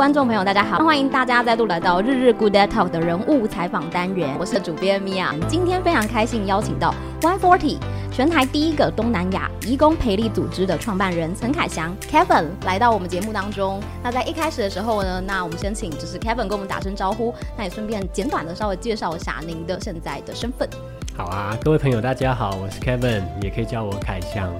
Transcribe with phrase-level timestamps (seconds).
[0.00, 5.34] 观众朋友，大家好，欢迎大家再度来到日日 Good Day Talk 的人物采访单元，我是主编米娅。
[5.46, 7.76] 今天非常开心邀请到 One Forty
[8.10, 13.78] 全台第一个东南亚移工培力组织的创办人陈凯翔 Kevin 来到我们节目当中。
[14.02, 20.66] 那在一开始的时候呢，那我们先请就是 Kevin 跟我们打声招呼，那也顺便简短的稍微介绍一下您的现在的身份。
[21.14, 24.50] 好啊，各位朋友大家好，我是 Kevin，也可以叫我凯翔。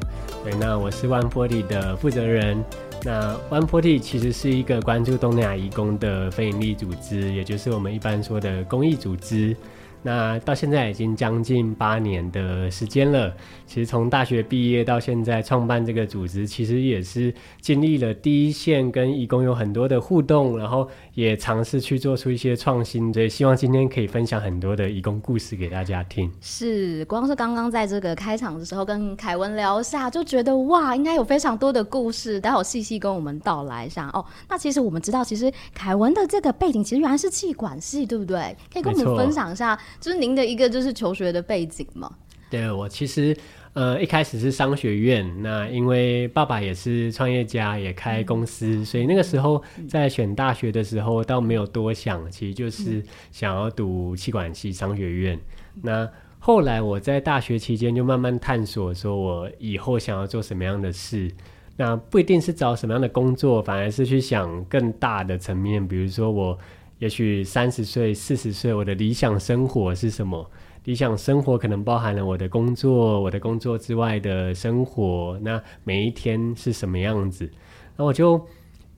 [0.45, 2.63] 对，那我是 One Forty 的负责人。
[3.03, 9.57] 那 One Forty 其实是一个关注东南亚移工的非营利组织，也就是我们一般说的公益组织。
[10.03, 13.31] 那到现在已经将近八年的时间了。
[13.67, 20.89] 其实从大学毕业到现在创办这个组织，其实也是经历了第一线跟移工有很多的互动，然后
[21.21, 23.13] 也尝试去做出一些创新。
[23.13, 26.31] 所以希望今天可以分享很多的义工故事给大家听。
[26.41, 34.25] 是，光是刚刚在这个开场的时候跟凯文聊一下，就觉得哇，应该有非常多的故事，待会细细跟我们道来一下哦。
[34.49, 38.57] 那其实我们知道，其实凯文的这个背景其实原来是气管系，对不对？
[38.73, 39.79] 可以跟我们分享一下。
[40.01, 42.11] 就是您的一个就是求学的背景吗？
[42.49, 43.37] 对，我其实
[43.73, 55.37] 呃一开始是商学院，那因为爸爸也是创业家，也开公司，嗯、所以那个时候在选大学的时候倒没有多想，其实就是想要读气管系商学院。
[55.77, 61.31] 嗯、那后来我在大学期间就慢慢探索，说我以后想要做什么样的事。
[61.77, 66.59] 那不一定是找什么样的工作，反而是去想更大的层面，比如说我。
[66.99, 70.51] 也许三十岁、四十岁，我的理想生活是什么？
[70.91, 75.39] 理想生活可能包含了我的工作，我的工作之外的生活。
[75.41, 77.49] 那每一天是什么样子？
[77.97, 78.45] 那我就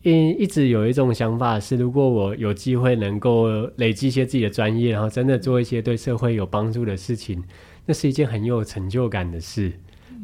[0.01, 7.45] 一一直有一种想法是，如果我有机会能够累积一些自己的专业，然后真的做一些对社会有帮助的事情，
[7.84, 9.71] 那是一件很有成就感的事。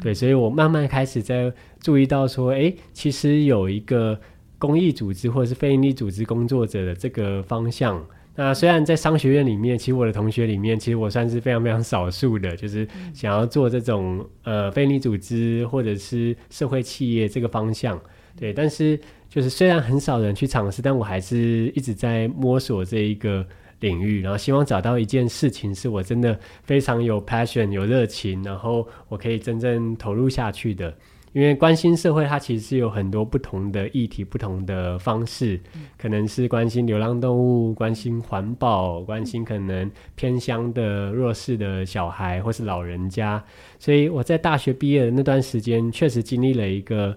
[0.03, 4.19] 对，所以我慢慢开始在注意到说，诶，其实有一个。
[4.61, 8.05] 公益组织或者是非营利组织工作者的这个方向，
[8.41, 18.01] 那虽然在商学院里面，其实我的同学里面，其实我算是非常非常少数的，就是想要做这种呃非营利组织或者是社会企业这个方向，
[18.39, 18.53] 对。
[18.53, 18.97] 但是
[19.29, 23.45] 就是虽然很少人去尝试，但我还是一直在摸索这一个
[23.81, 30.95] 领域，然后希望找到一件事情是我真的非常有 passion 有热情，然后我可以真正投入下去的。
[31.33, 35.61] 因为关心社会，它其实是有很多不同的议题、不同的方式，
[35.97, 43.43] 可能是关心流浪动物、关心环保、关心可能偏乡的弱势的小孩或是老人家。
[43.79, 47.17] 所以我在大学毕业的那段时间，确实经历了一个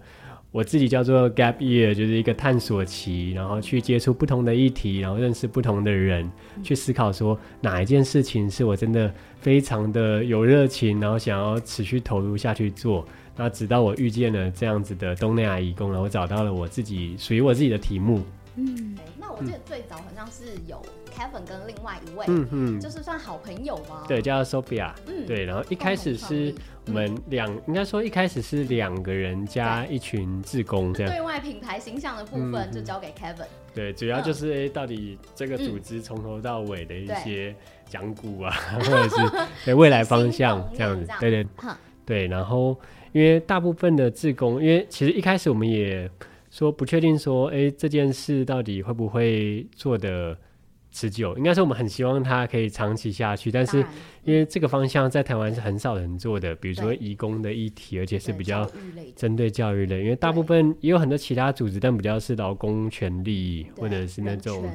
[0.51, 6.29] 我自己叫做 gap year，就是一个探索期，然后去接触不同的议题，然后认识不同的人，
[6.61, 13.07] 去思考说哪一件事情是我真的非常的有热情，然后想要持续投入下去做。
[13.37, 18.21] 那直到我遇见了这样子的东南亚义工，然后我找到了我自己属于我自己的题目。
[18.55, 20.81] 嗯，那我记得最早好像是有
[21.15, 24.03] Kevin 跟另外一位，嗯嗯，就是算好朋友吗？
[24.07, 24.91] 对，叫 Sophia。
[25.07, 26.53] 嗯，对，然后一开始是
[26.85, 31.11] 我们两，应该说一开始是两个人加一群志工这样。
[31.11, 33.45] 对外品牌形象的部分就交给 Kevin。
[33.73, 37.55] 对，主要就是哎，到底这个组织从头到尾的一些
[37.87, 39.15] 讲古啊， 或者是
[39.63, 41.07] 对未来方向这样子。
[41.19, 41.47] 对对
[42.05, 42.77] 对，然后。
[43.13, 46.09] 因为大部分的志工，因为其实一开始我们也
[46.51, 50.37] 说不确定说，哎，这件事到底会不会做的
[50.91, 51.35] 持久？
[51.37, 53.79] 应该说我们很希望它可以长期下去，但是
[54.25, 58.69] 因为这个方向在台湾是很少人做的，比如说移工的议题，而且是比较
[59.15, 64.69] 针对教育类，因为大部分也有很多其他组织，但比较是劳工权利或者是那种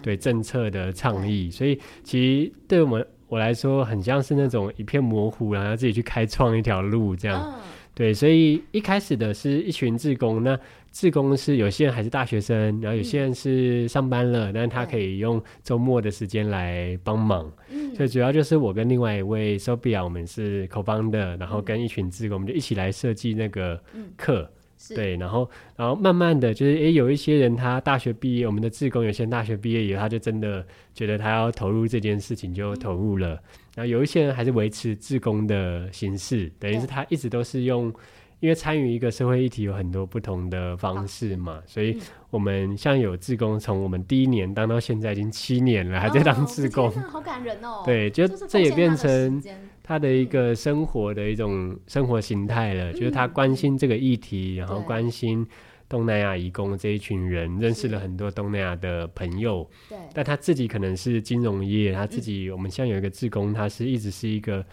[0.00, 7.60] 对政策的倡议，所以其实对我们我来说，很像是那种一片模糊，然后自己去开创一条路这样。
[7.96, 10.56] 对，所以一开始的是一群志工，那
[10.92, 17.50] 志工是有些人还是大学生，然后有些人是上班了，嗯、但是他可以用周末的时间来帮忙。
[17.70, 23.82] 嗯，所以主要就是我跟另外一位 Sophia，我们是 co-founder，然后跟一群志工，我们就一起来设计那个
[24.14, 24.42] 课。
[24.42, 24.52] 嗯
[24.94, 33.40] 对，然后，然后慢慢的就是，诶，有一些人他大学毕业，我们的志工有些人大学毕业以后，他就真的觉得他要投入这件事情，就投入了。
[33.76, 37.92] 嗯、然后有一些人还是维持自工的形式，等于是他一直都是用。
[38.40, 47.82] 因为参与一个社会议题有很多不同的方式嘛，所以我们像有志工，从我们第一年当到现在已经七年了，还在当志工，好感人哦。
[47.82, 49.42] 对，就这也变成
[49.82, 55.44] 他的一个生活的一种生活形态了，就是他关心这个议题，然后关心
[55.88, 59.68] 东南亚移工这一群人，认识了很多东南亚的朋友。
[59.88, 64.64] 对，但他自己可能是金融业，他自己我们像有一个志工，他是一直是一个。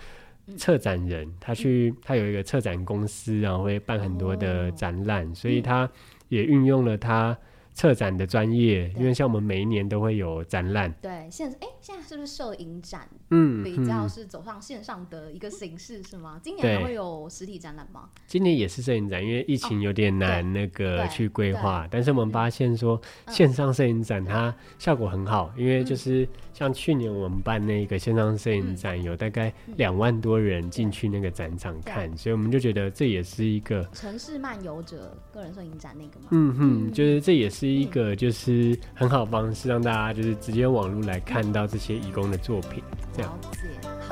[0.58, 5.90] 策展人，他去，他有一个策展公司，然后会办很多的展览，哦、所以他
[6.28, 7.38] 也运用了他
[7.74, 10.94] 策展的专业，因为像我们每一年都会有展览。
[11.02, 13.08] 对，现哎，现在是不是摄影展？
[13.32, 16.40] 嗯，比较是走上线上的一个形式，嗯、是吗？
[16.44, 18.10] 今年还会有实体展览吗？
[18.28, 21.88] 今年也是摄影展，因为疫情有点难那个去规划。
[21.90, 36.28] 但是我们发现说，线上摄影展它效果很好，嗯、因为就是像去年我们办那个线上摄影展，有大概两万多人进去那个展场看，所以我们就觉得这也是一个城市漫游者个人摄影展那个嘛。
[36.32, 42.84] 嗯哼，就是这也是一个就是很好的方式，让大家就是直接网络来看到这些移工的作品。
[43.12, 43.32] 这样。
[43.32, 43.60] 了解。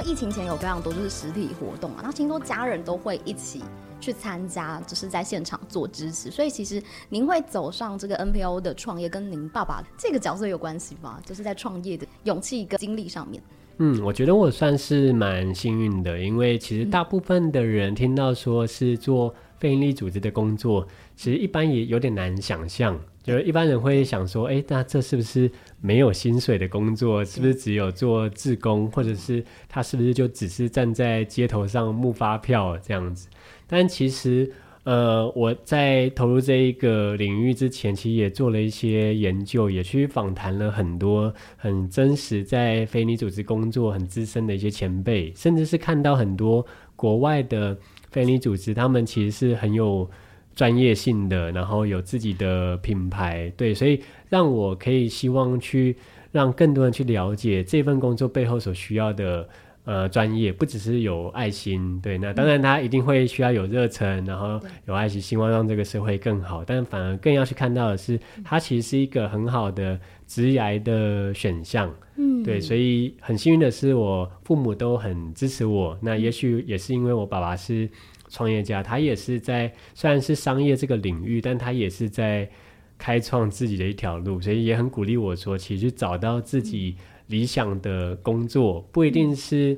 [0.03, 3.61] 疫情前有非常多就是实体活动啊，然后听说家人都会一起
[4.01, 6.29] 去参加，就是在现场做支持。
[6.31, 11.21] 所以其实您会走上这个 NPO 的创业，跟您爸爸这个角色有关系吗？
[11.23, 13.41] 就是在创业的勇气跟经历上面。
[13.77, 22.99] 嗯，我觉得我算是蛮幸运的，因为其实大部分的人听到说是做非营利组织的工作，其实一般也有点难想象。
[23.23, 25.49] 就是一般人会想说，哎，那这是不是
[25.81, 27.25] 没有薪水的工作？
[27.25, 33.27] 是不是只有做志工，或者是他是不是就只是站在街头上募发票这样子？
[33.67, 34.51] 但其实，
[34.83, 47.77] 呃，我在投入这一个领域之前，其实也做了一些研究，也去访谈了很多很真实在非营利组织工作很资深的一些前辈，甚至是看到很多国外的
[48.11, 50.09] 非营利组织，他们其实是很有。
[50.53, 55.95] 专业性的，然后有自己的品牌，对，所以让我可以希望去
[56.31, 59.47] 让更多人去了解这份工作背后所需要的
[59.85, 77.89] 呃专业，不只是有爱心，对，那当然他一定会需要有热忱，然后有爱心，希望让这个社会更好，但反而更要去看到的是，它其实是一个很好的职涯的选项，嗯，对，所以很幸运的是，我父母都很支持我，那也许也是因为我爸爸是。
[78.31, 82.49] 创业家，他也是在虽然是商业这个领域，但他也是在
[82.97, 86.95] 开创自己的一条路，所以也很鼓励我说，其实找到自己
[87.27, 89.77] 理想的工作，不一定是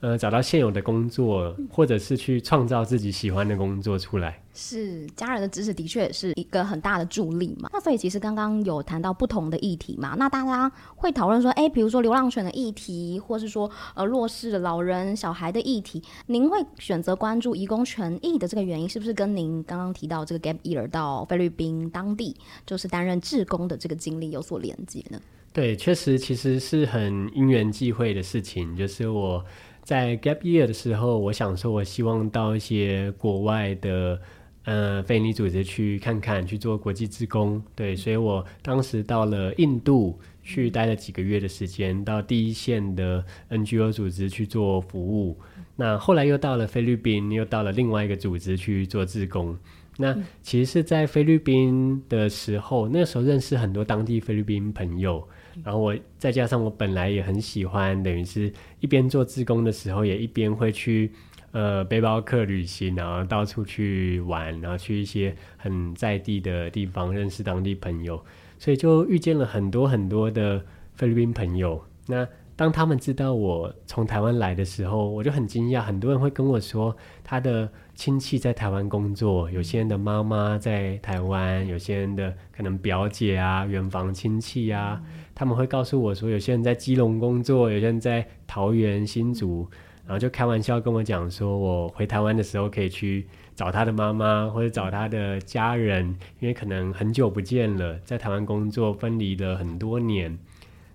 [0.00, 4.43] 呃找到现有的工作，或者是去创造自己喜欢的工作出来。
[4.54, 7.68] 是家人的支持的确也是一个很大的助力嘛。
[7.72, 25.20] 那所以其实刚刚有谈到不同的议题嘛，那大家会讨论说，哎，比如说流浪犬的议题，或是说呃弱势的老人、小孩的议题，您会选择关注移工权益的这个原因，是不是跟您刚刚提到这个 gap year 到菲律宾当地就是担任志工的这个经历有所连接呢？
[25.52, 29.44] 对，确实其实是很因缘际会的事情，就是我
[29.82, 34.20] 在 gap year 的时候，我想说，我希望到一些国外的。
[34.64, 45.38] 呃，非营利组织去看看，去做国际志工，对，所以我当时到了印度去待了几个月的时间，到第一线的 NGO 组织去做服务。
[45.76, 49.54] 那后来又到了菲律宾，又到了另外一个组织去做志工。
[49.98, 55.22] 那其实是在菲律宾的时候，那时候认识很多当地菲律宾朋友，
[55.62, 58.50] 然后我再加上我本来也很喜欢，等于是
[58.80, 61.10] 一边做志工的时候，也一边会去。
[61.54, 68.20] 呃，背包客旅行，然后到处去玩，然后去一些很在地的地方，认识当地朋友，
[68.58, 70.60] 所以就遇见了很多很多的
[70.96, 71.80] 菲律宾朋友。
[72.08, 75.80] 那当他们知道我从台湾来的时候，我就很惊讶。
[75.80, 85.00] 很多人会跟我说，他的亲戚在台湾工作，有些人的妈妈在台湾，有些人的可能表姐啊、远房亲戚啊，
[85.36, 89.70] 他们会告诉我说，有些人在基隆工作，有些人在桃园、新竹。
[90.06, 96.04] 然后就开玩笑跟我讲说，我回台湾的时候可以去找他的妈妈或者找他的家人，
[96.40, 100.38] 因为可能很久不见了，在台湾工作分离了很多年。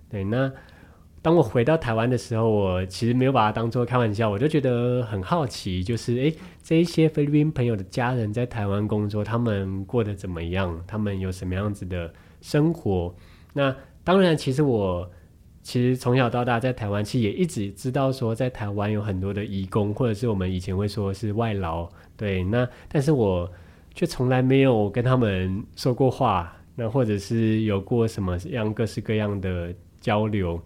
[0.08, 0.52] 对，那
[1.22, 10.82] 当我回到台湾的时候，我其实没有把它当做开玩笑，我就觉得很好奇，就是诶，这一些菲律宾朋友的家人在台湾工作，他们过得怎么样？
[10.86, 13.12] 他们有什么样子的生活？
[13.54, 13.74] 那
[14.04, 15.10] 当然，其实我。
[15.62, 22.42] 其实从小到大在台湾，其实也一直知道说，在台湾有很多的移工，或者是我们以前会说是外劳，对。
[22.44, 23.50] 那但是我
[23.94, 30.60] 却从来没有跟他们说过话，那或者是有过什么样各式各样的交流。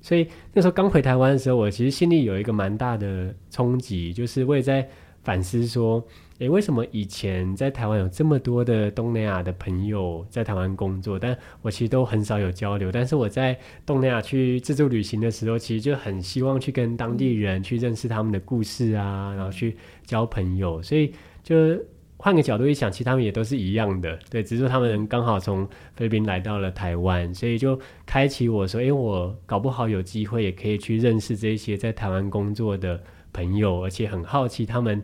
[0.00, 4.88] 所以那时候刚回台湾的时候，我其实心里有一个蛮大的冲击，就是我也在
[5.22, 6.02] 反思说。
[6.38, 12.92] 诶，为什么以前在台湾有这么多的东南亚的朋友在台湾工作，但我其实都很少有交流。
[12.92, 20.80] 但是我在东南亚去自助旅行的时候，其实就很希望去跟当地人去认识他们的故事啊，然后去交朋友。
[20.80, 21.76] 所以就
[22.18, 25.66] 换个角度一想，其实他们也都是一样的，对，只是说他们刚好从
[25.96, 27.76] 菲律宾来到了台湾，所以就
[28.06, 35.02] 开启我说，诶，我搞不好有机会也可以去认识这些在台湾工作的朋友，而且很好奇他们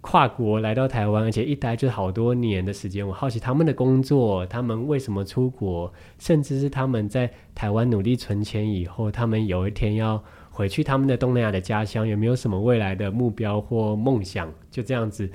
[0.00, 3.06] 跨国来到台湾，而且一待就好多年的时间。
[3.06, 14.52] 我好奇他们的工作，他们为什么出国，甚至是他们在台湾努力存钱以后，他们有一天要回去他们的东南亚的家乡，有没有什么未来的目标或梦想？
[14.70, 15.30] 就这样子。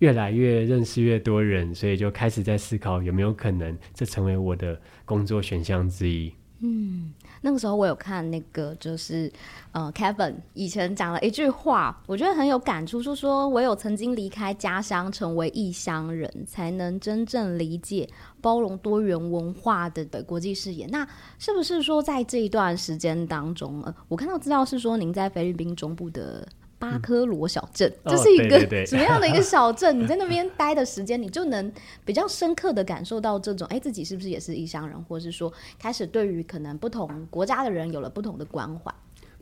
[0.00, 6.30] 越来越认识越多人，所以就开始在思考有没有可能这成为我的工作选项之一。
[6.60, 7.14] 嗯，
[7.46, 9.32] 那个时候我有看那个，就是
[9.70, 18.08] 呃，Kevin 以前讲了一句话，我觉得很有感触，就说唯有曾经离开家乡，成为异乡人，才能真正理解
[18.40, 20.86] 包容多元文化的的国际视野。
[20.88, 21.06] 那
[21.38, 26.44] 是不是说在这一段时间当中，呃，我看到资料是说您在菲律宾中部的。
[26.78, 29.98] 巴科罗小镇，这、嗯、是一个什么样的一个小镇？
[29.98, 31.72] 你在那边待的时间，你就能
[32.04, 38.94] 比较深刻的感受到这种，哎，自己是不是也是异乡人，或是说开始对于可能不同国家的人有了不同的关怀？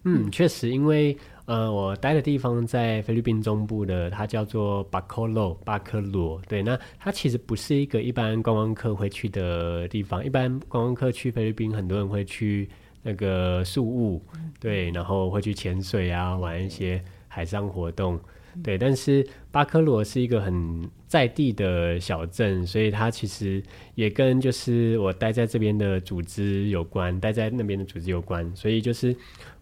[0.06, 6.40] 嗯，确实，因为呃，我待的地方在菲律宾中部的，它叫做巴科罗，巴科罗。
[6.46, 10.22] 对，那它其实不是一个一般观光客会去的地方。
[10.22, 12.68] 一般观光客去菲律宾，很多人会去
[13.02, 14.22] 那个宿务，
[14.60, 17.02] 对，然后会去潜水啊，玩一些。
[17.34, 18.16] 海上活动，
[18.62, 23.60] 对，但是巴科罗是一个很在地的小镇，所以它其实
[23.96, 29.14] 也跟就是我待在这边的组织有关，待在那边的组织有关，所以就是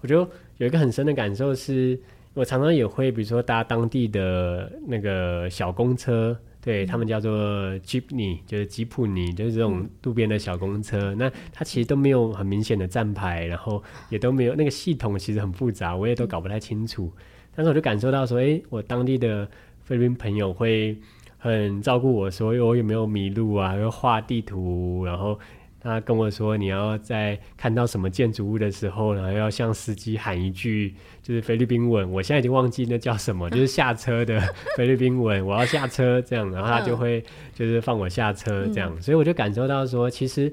[0.02, 1.98] 我觉得有一个很深的感受是，
[2.34, 7.32] 我常常也会比如说搭当地的那个小公车，对，他们叫做
[7.78, 17.10] Jeepney，就是吉普尼，就是这种路边的小公车，那它其实都没有很明显的站牌，然后也都没有那个系统，其实很复杂，我也都搞不太清楚。
[17.54, 19.47] 但是我就感受到说，哎、欸，我当地的
[19.82, 20.97] 菲律宾朋友会
[21.38, 25.38] 很照顾我，说我有没有迷路啊，又画地图，然后
[25.80, 34.40] 他跟我说，你要在看到什么建筑物的时候，然后要向司机喊一句，就是菲律宾文，我现在已经忘记那叫什么， 就是下车的
[34.76, 37.23] 菲律宾文，我要下车这样，然后他就会
[37.54, 40.50] 就是放我下车这样，所以我就感受到说，其实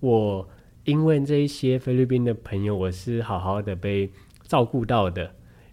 [0.00, 0.48] 我
[0.84, 4.10] 因为这一些菲律宾的朋友，我是好好的被
[4.44, 5.30] 照顾到的。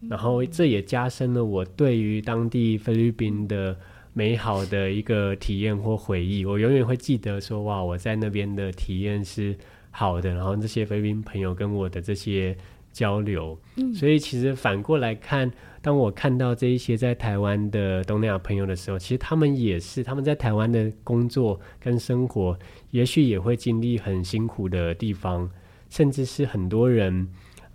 [0.10, 3.76] 然后这也加深了我对于当地菲律宾的
[4.14, 6.46] 美好的一个体验或回忆。
[6.46, 9.56] 我永远会记得说，哇，我在那边的体验是
[9.92, 10.34] 好的。
[10.34, 12.56] 然后这些菲律宾朋友跟我的这些
[12.92, 15.52] 交流，嗯，所以其实反过来看，
[15.82, 22.58] 当我看到这一些在台湾的东南亚朋友的时候，其实他们也是他们在台湾的工作跟生活，
[22.92, 25.50] 也许也会经历很辛苦的地方，
[25.90, 27.28] 甚至是很多人。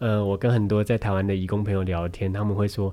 [0.03, 2.93] 呃，我跟很多在台湾的义工朋友聊天，他们会说，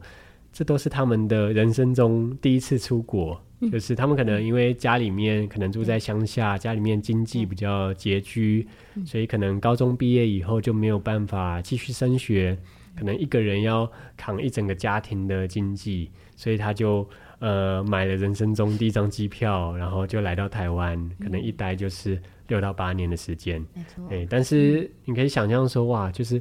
[0.53, 12.55] 这都是他们的人生中第一次出国，嗯、就是他们可能因为家里面可能住在乡下，家里面经济比较拮据，嗯，所以可能高中毕业以后就没有办法继续升学，
[12.95, 26.39] 可能一个人要扛一整个家庭的经济，所以他就呃买了人生中第一张机票，然后就来到台湾，可能一待就是六到八年的时间，没错，对，但是你可以想象说，哇，就是。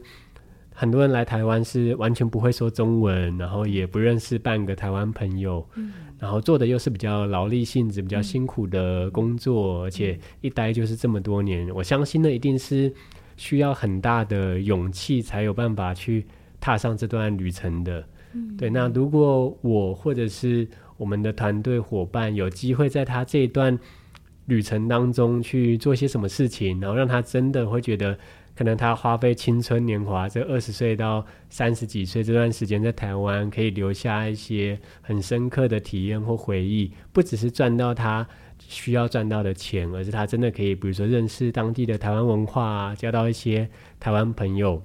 [0.80, 11.68] 很多人来台湾是完全不会说中文，然后也不认识半个台湾朋友，嗯，然后做的又是比较劳力性质、比较辛苦的工作，嗯，而且一待就是这么多年。
[11.74, 12.94] 我相信呢，一定是
[13.36, 16.24] 需要很大的勇气才有办法去
[16.60, 18.06] 踏上这段旅程的。
[18.34, 18.70] 嗯，对。
[18.70, 20.64] 那如果我或者是
[20.96, 23.76] 我们的团队伙伴有机会在他这一段
[24.46, 28.16] 旅程当中去做些什么事情，然后让他真的会觉得。
[28.58, 36.92] 可能他花费青春年华，这二十岁到三十几岁这段时间在台湾，可以留下一些很深刻的体验或回忆。
[37.12, 38.26] 不只是赚到他
[38.58, 43.68] 需要赚到的钱，而是他真的可以，比如说认识当地的台湾文化，交到一些
[44.00, 44.82] 台湾朋友。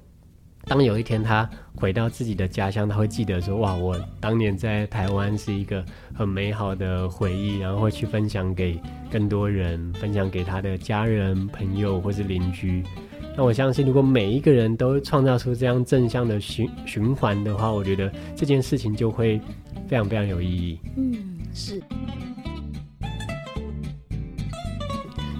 [0.66, 8.80] 当有一天他回到自己的家乡，他会记得说：“哇，我当年在台湾是一个很美好的回忆。”然后会去分享给
[9.12, 12.84] 更多人，分享给他的家人、朋友或是邻居。
[13.36, 19.42] 那我相信，如果每一个人都创造出这样正向的循循环的话，我觉得这件事情就会
[19.88, 20.80] 非常非常有意义。
[20.98, 21.82] 嗯，是。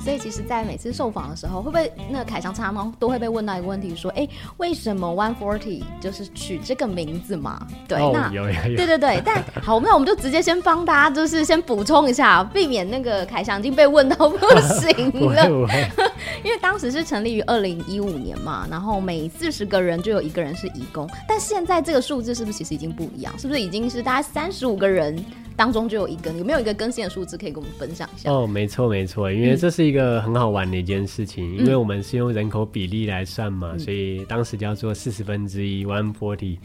[0.04, 8.30] 所以其实，在每次受访的时候，会不会那个凯翔常常都会被问到一个问题，说：“哎，为什么 One Forty 就是取这个名字嘛？”对，哦、那
[8.76, 9.22] 对对对。
[9.24, 14.38] 但 好，那我们就直接先帮大家，就是先补充一下，避免那个凯翔已经被问到不
[14.82, 15.48] 行了。
[16.44, 23.34] 因为当时是成立于二零一五年嘛，然后每四十个人就有一个人是义工，但现在这个数字是不是其实已经不一样？
[23.40, 25.24] 是不是已经是大概三十五个人？
[25.56, 28.32] 当中就有一根，有没有一个更新的数字可以跟我们分享一下？
[28.32, 36.58] 哦，没错没错，因为这是一个很好玩的一件事情，嗯、因为我们是用人口比例来算嘛，嗯、所以当时叫做四十分之一 one forty。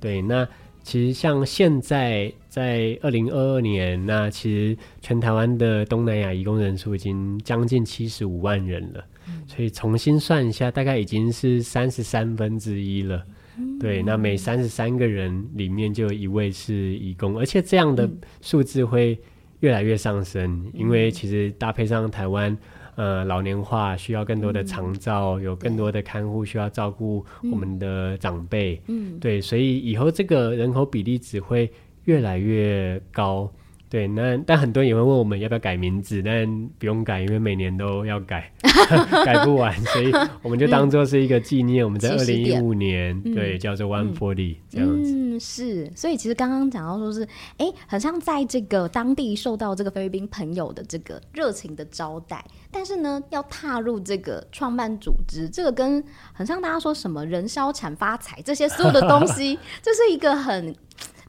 [0.00, 0.46] 对，那
[0.82, 13.24] 其实像现在在二零二二年，那其实全台湾的东南亚移工人数已经将近七十五万人了，嗯，所以重新算一下，大概已经是三十三分之一了。
[13.58, 19.18] 嗯、对，那每三十三个人里面就有一位是义工，而且这样的数字会
[19.60, 22.56] 越来越上升，嗯、因为其实搭配上台湾。
[22.96, 28.80] 呃，老年化需要更多的长照，嗯、有更多的看护需要照顾我们的长辈。
[28.86, 31.68] 嗯，对，所以以后这个人口比例只会
[32.04, 33.52] 越来越高。
[33.94, 38.50] 对，那但很多人也会问我们要不要改名字，但不用改，因为每年都要改，
[39.24, 40.10] 改不完，所以
[40.42, 41.84] 我们就当做是一个纪念。
[41.84, 45.12] 我们在二零一五年，对，叫做 One Forty 这样子。
[45.14, 45.88] 嗯，是。
[45.94, 47.22] 所以其实刚刚讲到说是，
[47.58, 60.74] 哎，很像在这个当地受到这个菲律宾朋友的这个热情的招待，但是呢，要踏入这个创办组织，这个跟很像大家说什么人消产发财这些所有的东西， 这是一个很。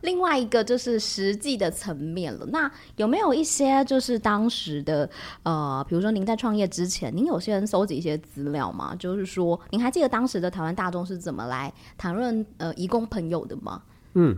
[0.06, 2.46] 另外一个就是实际的层面了。
[2.46, 5.10] 那有没有一些就是当时的
[5.44, 8.96] 呃，比如说您在创业之前，您有些人搜集一些资料吗？
[8.98, 13.82] 就是说，您还记得当时的台湾大众是怎么来谈论呃移工朋友的吗？
[14.14, 14.38] 嗯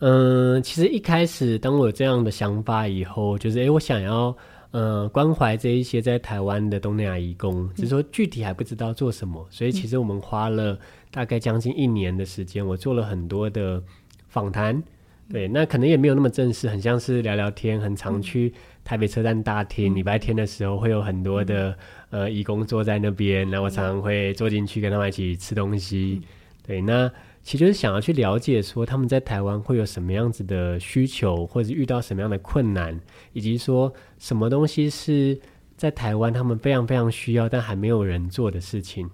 [0.00, 4.36] 嗯、呃，其实一开始当我有这样的想法以后，就是哎，我想要
[4.72, 10.76] 呃关怀这一些在台湾的东南亚移工，只是说具体还不知道做什么，所以其实我们花了
[11.10, 13.80] 大概将近一年的时间，我做了很多的
[14.28, 14.82] 访谈。
[15.30, 17.80] 对，那可能也没有那么正式，很像是聊聊天。
[17.80, 18.52] 很常去
[18.84, 21.70] 台北车站大厅，礼、嗯、拜天的时候会有很多的、
[22.10, 26.20] 嗯、呃义工坐在那边，那我常常会坐进去跟他们一起吃东西。
[26.20, 26.28] 嗯、
[26.66, 27.10] 对，那
[27.42, 33.00] 其实就是想要去了解说他们在台湾会有什么样子的需求，或者遇到什么样的困难，
[33.32, 35.40] 以及说什么东西是
[35.74, 39.08] 在台湾他们非常非常需要但还没有人做的事情。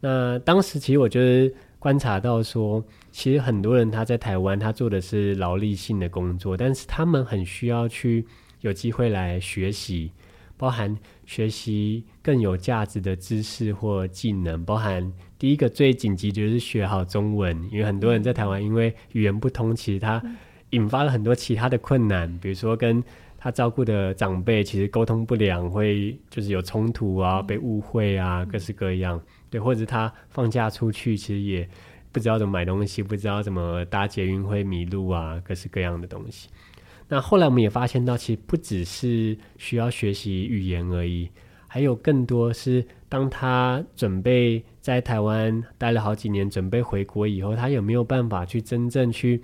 [0.00, 2.84] 那当时其实我就是观察到说。
[3.18, 8.24] 其实很多人他在台湾，他做的是劳力性的工作，但是他们很需要去
[8.60, 10.12] 有机会来学习，
[10.56, 10.96] 包含
[11.26, 20.22] 学习更有价值的知识或技能，包含第一个最紧急就是学好中文，因为很多人在台湾因为语言不通，其实他
[20.70, 23.02] 引发了很多其他的困难，比如说跟
[23.36, 31.68] 他照顾的长辈其实沟通不良，会就是有冲突啊，被误会啊，各式各样，对，或者他放假出去，其实也。
[32.10, 36.48] 不知道怎么买东西，不知道怎么搭捷运会迷路啊，各式各样的东西。
[37.08, 41.30] 那后来我们也发现到，其实不只是需要学习语言而已，
[41.66, 49.40] 还有更多是当他准备在台湾待了好几年，准备回国以后，他有没有办法去真正去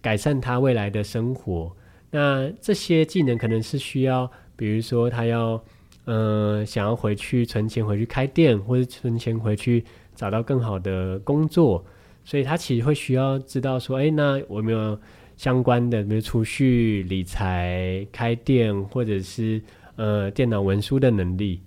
[0.00, 1.74] 改善他未来的生活？
[2.10, 5.60] 那这些技能可能是需要，比如说他要
[6.04, 9.84] 呃想要回去存钱回去开店，或者存钱回去。
[10.22, 11.84] 找到更好的工作，
[12.22, 14.96] 所以他其实会需要知道说，哎，那我有没有
[15.36, 19.60] 相关的，比如储蓄、理财、开店，或者是
[19.96, 21.60] 呃电脑文书的能力。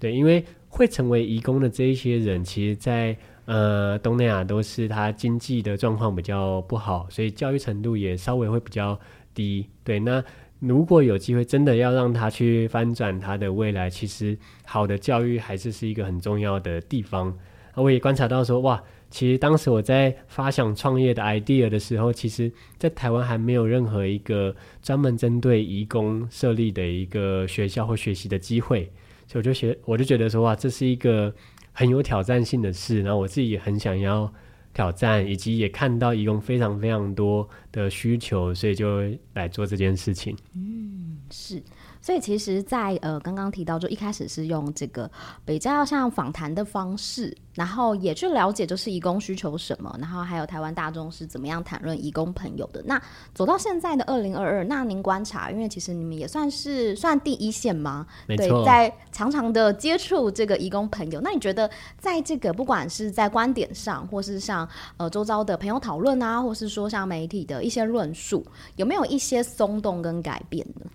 [0.00, 8.98] 对，因为会成为移工的这一些人，其实在呃东南亚都是他经济的状况比较不好，所以教育程度也稍微会比较
[9.32, 9.68] 低。
[9.84, 10.24] 对，那
[10.58, 17.32] 如果有机会真的要让他去翻转他的未来，其实好的教育还是是一个很重要的地方。
[17.74, 28.90] 我也观察到说，哇，其实当时我在发想创业的 idea 的时候，其实在台湾还没有任何一个专门针对移工设立的一个学校或学习的机会，
[29.26, 31.34] 所以我就学，我就觉得说，哇，这是一个
[31.72, 34.32] 很有挑战性的事，然后我自己也很想要
[34.74, 39.02] 挑战，以及也看到移工非常非常多的需求，所以就
[39.34, 40.36] 来做这件事情。
[40.54, 41.62] 嗯，是。
[42.02, 45.08] 所以其实在，在呃刚刚提到，就一开始是用这个
[45.44, 52.82] 比较像访谈的方式，然后也去了解就是移工需求什么，然后还有台湾大众是怎么样谈论移工朋友的。
[52.84, 53.00] 那
[53.32, 58.04] 走到现在的二零二二，那您观察，因为其实你们也算是算第一线吗？
[58.26, 70.90] 对，在常常的接触这个移工朋友，那你觉得在这个不管是在观点上，或是像呃周遭的朋友讨论啊，或是说像媒体的一些论述，有没有一些松动跟改变呢？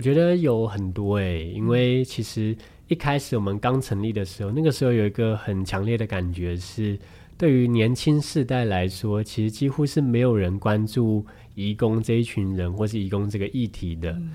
[0.00, 2.56] 我觉得有很多诶、欸，因为其实
[2.88, 6.98] 一开始我们刚成立的时候，那个时候有一个很强烈的感觉是，
[7.36, 11.22] 对于年轻世代来说，其实几乎是没有人关注
[11.54, 14.12] 移工这一群人，或是移工这个议题的。
[14.12, 14.30] 嗯、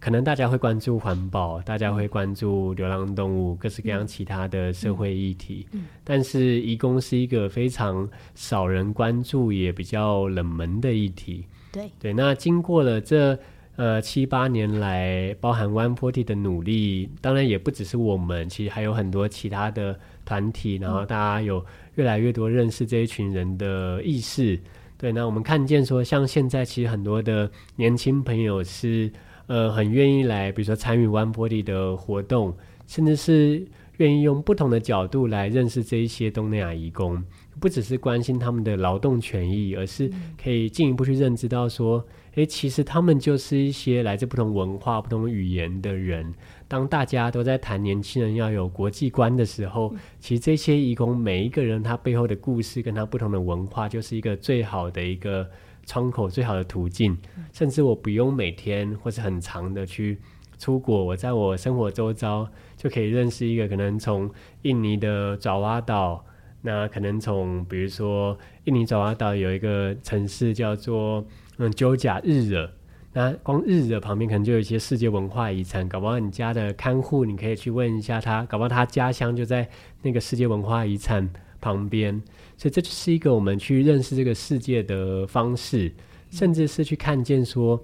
[0.00, 5.66] 可能大家会关注环保，大家会关注流浪动物，各式各样其他的社会议题。
[5.72, 11.44] 嗯嗯、但是移工是一个非常少人关注，也比较冷门的议题。
[11.70, 13.38] 对对，那经过了这。
[13.80, 21.64] 呃，七八年来，包含 One Forty 的努力，当然也不只是我们，其实还有很多其他的团体，然后大家有
[21.94, 24.60] 越来越多认识这一群人的意识。
[24.98, 29.10] 对，那我们看见说，像现在其实很多的年轻朋友是
[29.46, 32.54] 呃很愿意来，比如说参与 One Forty 的活动，
[32.86, 33.66] 甚至是
[33.96, 37.24] 愿意用不同的角度来认识这一些东南亚移工，
[37.58, 46.32] 不只是关心他们的劳动权益，而是可以进一步去认知到说，诶，其实他们就是一些来自不同文化、不同语言的人。
[46.68, 55.48] 当大家都在谈年轻人要有国际观的时候，其实这些义工每一个人他背后的故事跟他不同的文化，就是一个最好的一个
[55.84, 57.18] 窗口，最好的途径。
[57.52, 60.18] 甚至我不用每天或是很长的去
[60.56, 64.30] 出国，我在我生活周遭就可以认识一个可能从
[64.62, 66.24] 印尼的爪哇岛，
[66.62, 71.26] 那可能从比如说印尼爪哇岛有一个城市叫做
[71.62, 72.70] 嗯九甲日惹。
[73.12, 79.68] 那光日惹旁边可能就有一些世界文化遗产，搞不好你家的看护你可以去问一下他，搞不好他家乡就在
[80.00, 81.28] 那个世界文化遗产
[81.60, 82.22] 旁边，
[82.56, 85.92] 所以这就是一个我们去认识这个世界的方式，
[86.30, 87.82] 甚至是去看见说，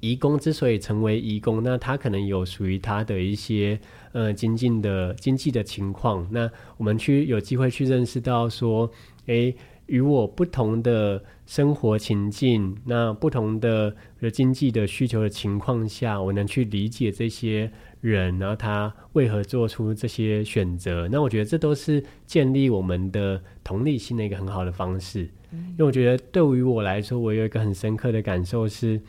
[0.00, 3.78] 移工之所以成为移工，那他可能有属于他的一些
[4.12, 8.90] 呃经济的经济的情况，那我们去有机会去认识到说，
[9.26, 9.54] 诶。
[9.88, 13.94] 与我不同的生活情境，那不同的
[14.32, 17.70] 经济的需求的情况下，我能去理解这些
[18.02, 21.08] 人，然后他为何做出这些选择。
[21.08, 25.28] 那我觉得这都是建立我们的同理心的一个很好的方式。
[25.50, 29.00] 因为我觉得对于我来说，我有一个很深刻的感受是，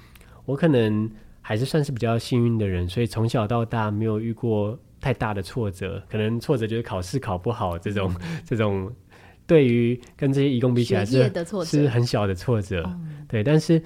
[0.46, 1.12] 我可能
[1.42, 8.16] 还是算是比较幸运的人，所以从小到大没有遇过太大的挫折，可能挫折就是考试考不好这种
[8.46, 8.90] 这种。
[9.50, 11.32] 对于跟这些移工比起来是
[11.66, 13.44] 是很小的挫折，嗯、对。
[13.44, 13.82] 但是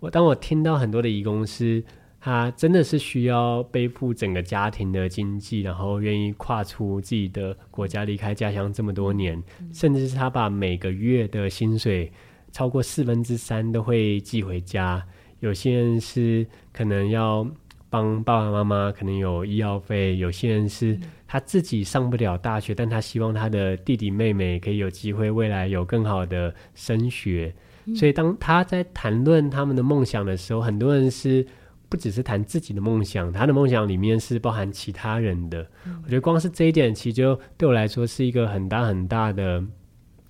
[0.00, 1.84] 我当我听到很多的移工是，
[2.18, 12.10] 他真的是需要背负整个家庭的经济，然后愿意跨出自己的国家，离开家乡这么多年，嗯、甚至是他把每个月的薪水
[12.50, 15.04] 超过四分之三都会寄回家。
[15.40, 17.46] 有些人是可能要
[17.94, 20.98] 帮爸爸妈妈，可能有医药费；有些人是。
[21.26, 27.52] 他自己上不了大学，但他希望他的弟弟妹妹可以有机会未来有更好的升学。
[27.86, 31.44] 嗯、所以当他在谈论他们的梦想的时候，很多人是
[31.88, 35.66] 不只是谈自己的梦想，他的梦想里面是包含其他人的。
[35.86, 39.64] 嗯、我觉得光是这一点，其实就对我来说是一个很大很大的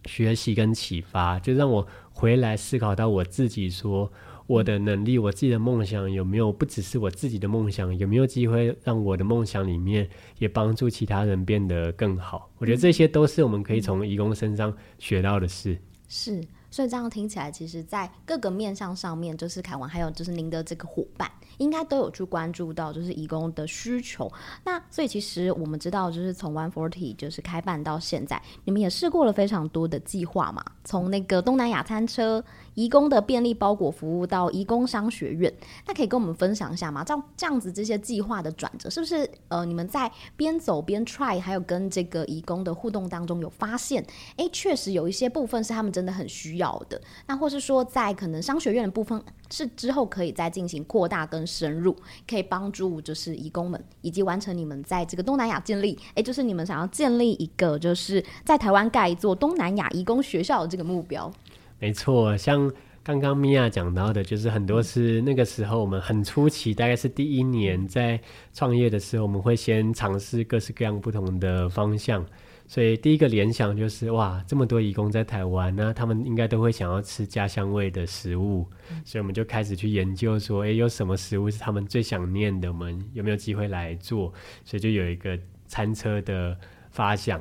[0.06, 4.10] 学习跟启发，就让我回来思考到我自己说。
[4.46, 7.96] 我的能力，我自己的梦想有没有不只是我自己的梦想？
[7.96, 12.50] 有没有机会让我的梦想里面也帮助其他人变得更好？
[12.58, 15.78] 我觉得这些都是我们可以从义工身上学到的事。
[16.08, 16.42] 是。
[16.74, 24.28] 所以这样听起来，其实，在各个面向上面，就是凯文还有就是您的这个伙伴，应该都有去关注到就是移工的需求。
[24.64, 35.54] 那所以其实我们知道，就是从 One Forty 就是开办到现在，你们也试过了非常多的计划嘛，从那个东南亚餐车、移工的便利包裹服务到移工商学院，
[35.86, 37.04] 那可以跟我们分享一下吗？
[37.04, 44.04] 这样这样子这些计划的转折，是不是呃你们在边走边 try，还有跟这个移工的互动当中有发现，
[44.36, 46.63] 哎，确实有一些部分是他们真的很需要。
[46.64, 51.94] 好的，那或是说，在可能商学院的部分是之后可以再进行扩大跟深入，
[52.26, 61.30] 可以帮助就是义工们以及完成你们在这个东南亚建立，哎，就是你们想要建立一个就是在台湾盖一座东南亚义工学校的这个目标。
[61.78, 62.72] 没错，像
[63.02, 68.18] 刚刚米娅讲到的，就是很多是那个时候我们很初期，大概是第一年在
[68.54, 72.24] 创业的时候，我们会先尝试各式各样不同的方向。
[72.66, 82.72] 所以第一个联想就是哇，这么多义工在台湾，那他们应该都会想要吃家乡味的食物，嗯、所以我们就开始去研究说，诶，有什么食物是他们最想念的？
[82.72, 84.32] 我们有没有机会来做？
[84.64, 86.56] 所以就有一个餐车的
[86.90, 87.38] 发想，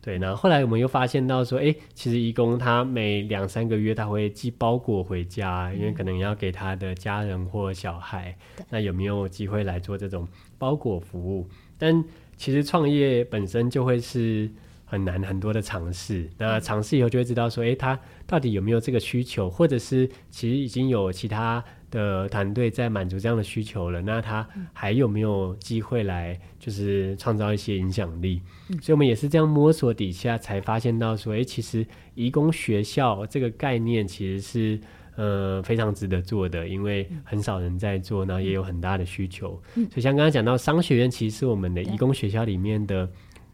[0.00, 0.18] 对。
[0.18, 8.36] 然后后来我们又发现到说，诶，其实义工他每两三个月他会寄包裹回家，嗯、因为可能要给他的家人或小孩。
[8.56, 10.28] 对那有没有机会来做这种
[10.58, 11.48] 包裹服务？
[11.76, 12.04] 但
[12.40, 14.50] 其实创业本身就会是
[14.86, 28.40] 很难很多的尝试，那尝试以后就会知道说，诶，他到底有没有这个需求，或者是其实已经有其他的团队在满足这样的需求了，那他还有没有机会来就是创造一些影响力？
[28.80, 34.80] 所以我们也是这样摸索底下才发现到说，诶，其实移工学校这个概念其实是。
[35.20, 39.60] 呃，非常值得做的，因为很少人在做，然后也有很大的需求。
[39.74, 43.06] 嗯、所以像刚刚讲到商学院，其实是我们的义工学校里面的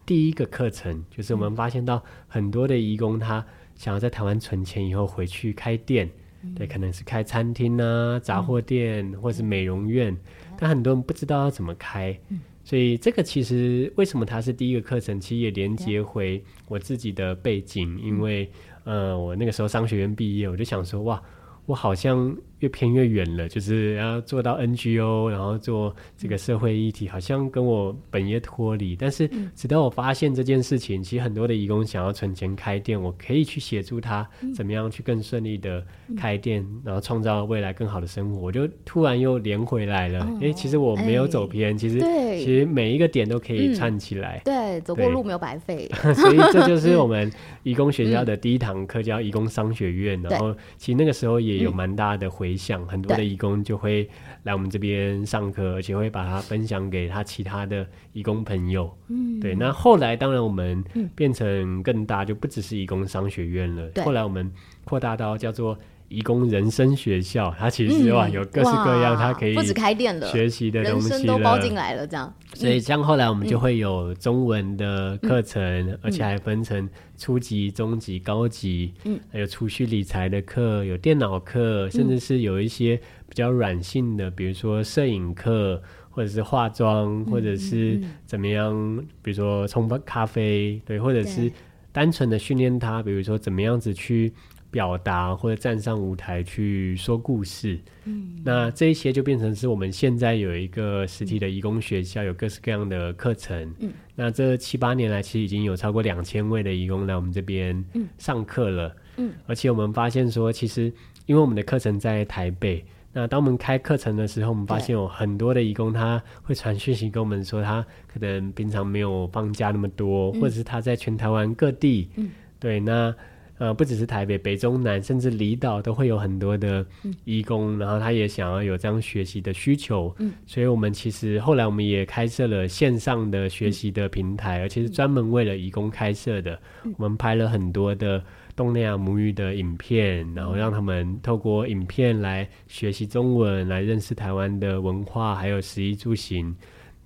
[0.04, 6.08] 第一个课程，就是我们发现到很多的义工他想要在台湾存钱以后回去开店，
[6.44, 12.16] 嗯、对，可能是开餐厅啊、杂货店，嗯、或是美容院，嗯、但很多人不知道要怎么开。
[12.28, 18.48] 嗯、所以这个其实为什么它是第一个课程，其实也连接回我自己的背景，嗯、因为。
[18.86, 21.20] 呃，我那个时候商学院毕业，我就想说，哇，
[21.66, 28.96] 我好像越偏越远了，就是要做到 NGO，然后做这个社会议题，好像跟我本业脱离。
[28.96, 35.84] 但是直到我发现这件事情，其实很多的义工想要存钱开店，我可以去协助他怎么样去更顺利的
[36.16, 40.26] 开店，然后创造未来更好的生活，我就突然又连回来了。
[40.40, 44.40] 哎，其实我没有走偏，其实其实每一个点都可以串起来。
[44.44, 45.90] 对，走过路没有白费。
[46.14, 47.30] 所以这就是我们
[47.62, 50.20] 义工学校的第一堂课，叫义工商学院。
[50.22, 53.24] 然后其实那个时候也有蛮大的回响，很多的。
[53.24, 54.06] 义工就会
[54.42, 58.94] 来我们这边上课，而且会把它分享给他其他的义工朋友。
[59.08, 59.54] 嗯，对。
[59.54, 63.88] 那后来当然我们变成更大，就不只是义工商学院了。
[63.88, 64.04] 对。
[64.04, 64.52] 后来我们
[64.84, 65.78] 扩大到叫做。
[66.08, 72.32] 移工人生学校，它其实哇有各式各样，它可以不止开店了，学习的东西都包进来了，这样。
[72.54, 82.96] 所以像后来我们就会有中文的课程，而且还分成初级、中级、高级，嗯，还有储蓄理财的课，有电脑课，甚至是有一些
[83.28, 91.50] 比较软性的，比如说摄影课，或者是化妆，或者是怎么样，比如说冲咖啡，对，或者是
[91.90, 94.32] 单纯的训练他，比如说怎么样子去。
[94.76, 107.82] 表达或者站上舞台去说故事，嗯，那这一些就变成是我们现在有一个实体的义工学校，有各式各样的课程，嗯，那这七八年来，其实已经有超过两千位的义工来我们这边
[108.18, 110.92] 上课了，嗯，而且我们发现说，其实
[111.24, 112.84] 因为我们的课程在台北，
[113.14, 122.28] 那当我们开课程的时候，我们发现有很多的义工他会传讯息跟我们说，他可能平常没有放假那么多，或者是他在全台湾各地，嗯，
[122.60, 123.14] 对，那。
[123.58, 126.84] 呃，不只是台北、北中南，甚至离岛都会有很多的
[127.24, 130.14] 义工，嗯、然后他也想要有这样学习的需求。
[130.18, 136.60] 嗯，所以我们其实后来我们也开设了线上的学习的平台，嗯、而且是专门为了义工开设的。
[136.84, 138.22] 嗯、我们拍了很多的
[138.54, 146.54] 东南亚母语的影片，然后让他们透过影片来学习中文，来认识台湾的文化，还有食衣住行。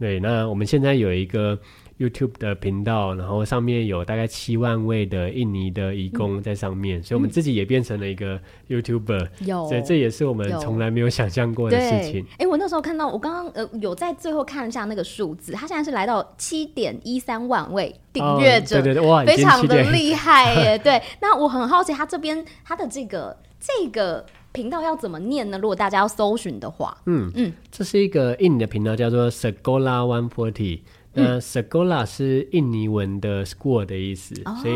[0.01, 1.57] 对，那我们现在有一个。
[2.01, 12.25] YouTube 的频道，然后上面有大概七万位的印尼的移工在上面，嗯、所以我们自己也变成了一个 YouTuber，有，所以这也是我们从来没有想象过的事情。
[12.39, 20.79] 哎，我那时候看到，我刚刚呃有在最后看一下那个数字，他现在是来到七点一三万位订阅者，哦、对对对，哇，非常的厉害耶！
[20.83, 25.59] 对，那我很好奇，他这边他的这个这个频道要怎么念呢？
[25.59, 30.81] 如果大家要搜寻的话，嗯嗯，这是一个印尼的频道，叫做 Sekolah One Forty。
[31.13, 34.75] 那 Sekolah 是印尼文的 school 的意思，嗯、所以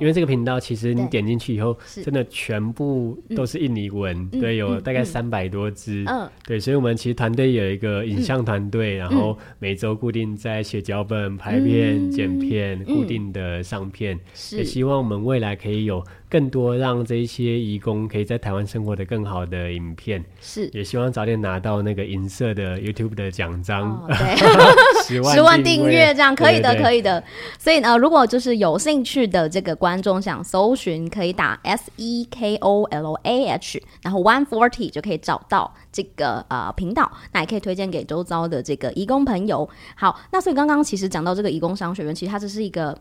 [0.00, 16.04] 因为这个频道其实你点进去以后，真的全部都是印尼文，嗯、对，有大概三百多支，嗯，对，所以我们其实团队有一个影像团队，嗯、然后每周固定在写脚本、拍片、嗯、剪片，固定的上片，嗯、也希望我们未来可以有。
[16.32, 20.66] 更多让这些移工可以在台湾生活的更好的影片，是。
[20.72, 26.14] 也希望早点拿到那个银色的 YouTube 的奖章，哦、 对，十万订阅。
[26.14, 27.22] 这样可以的，可以的。
[27.58, 39.68] 所以呢，如果就是有兴趣的这个观众想搜寻，可以打 S E K O L A H，然后 One Forty 就可以找到这个呃频道，那也可以推荐给周遭的这个移工朋友。
[39.94, 42.96] 好，那所以刚刚其实讲到这个移工商学院，其实它这是一个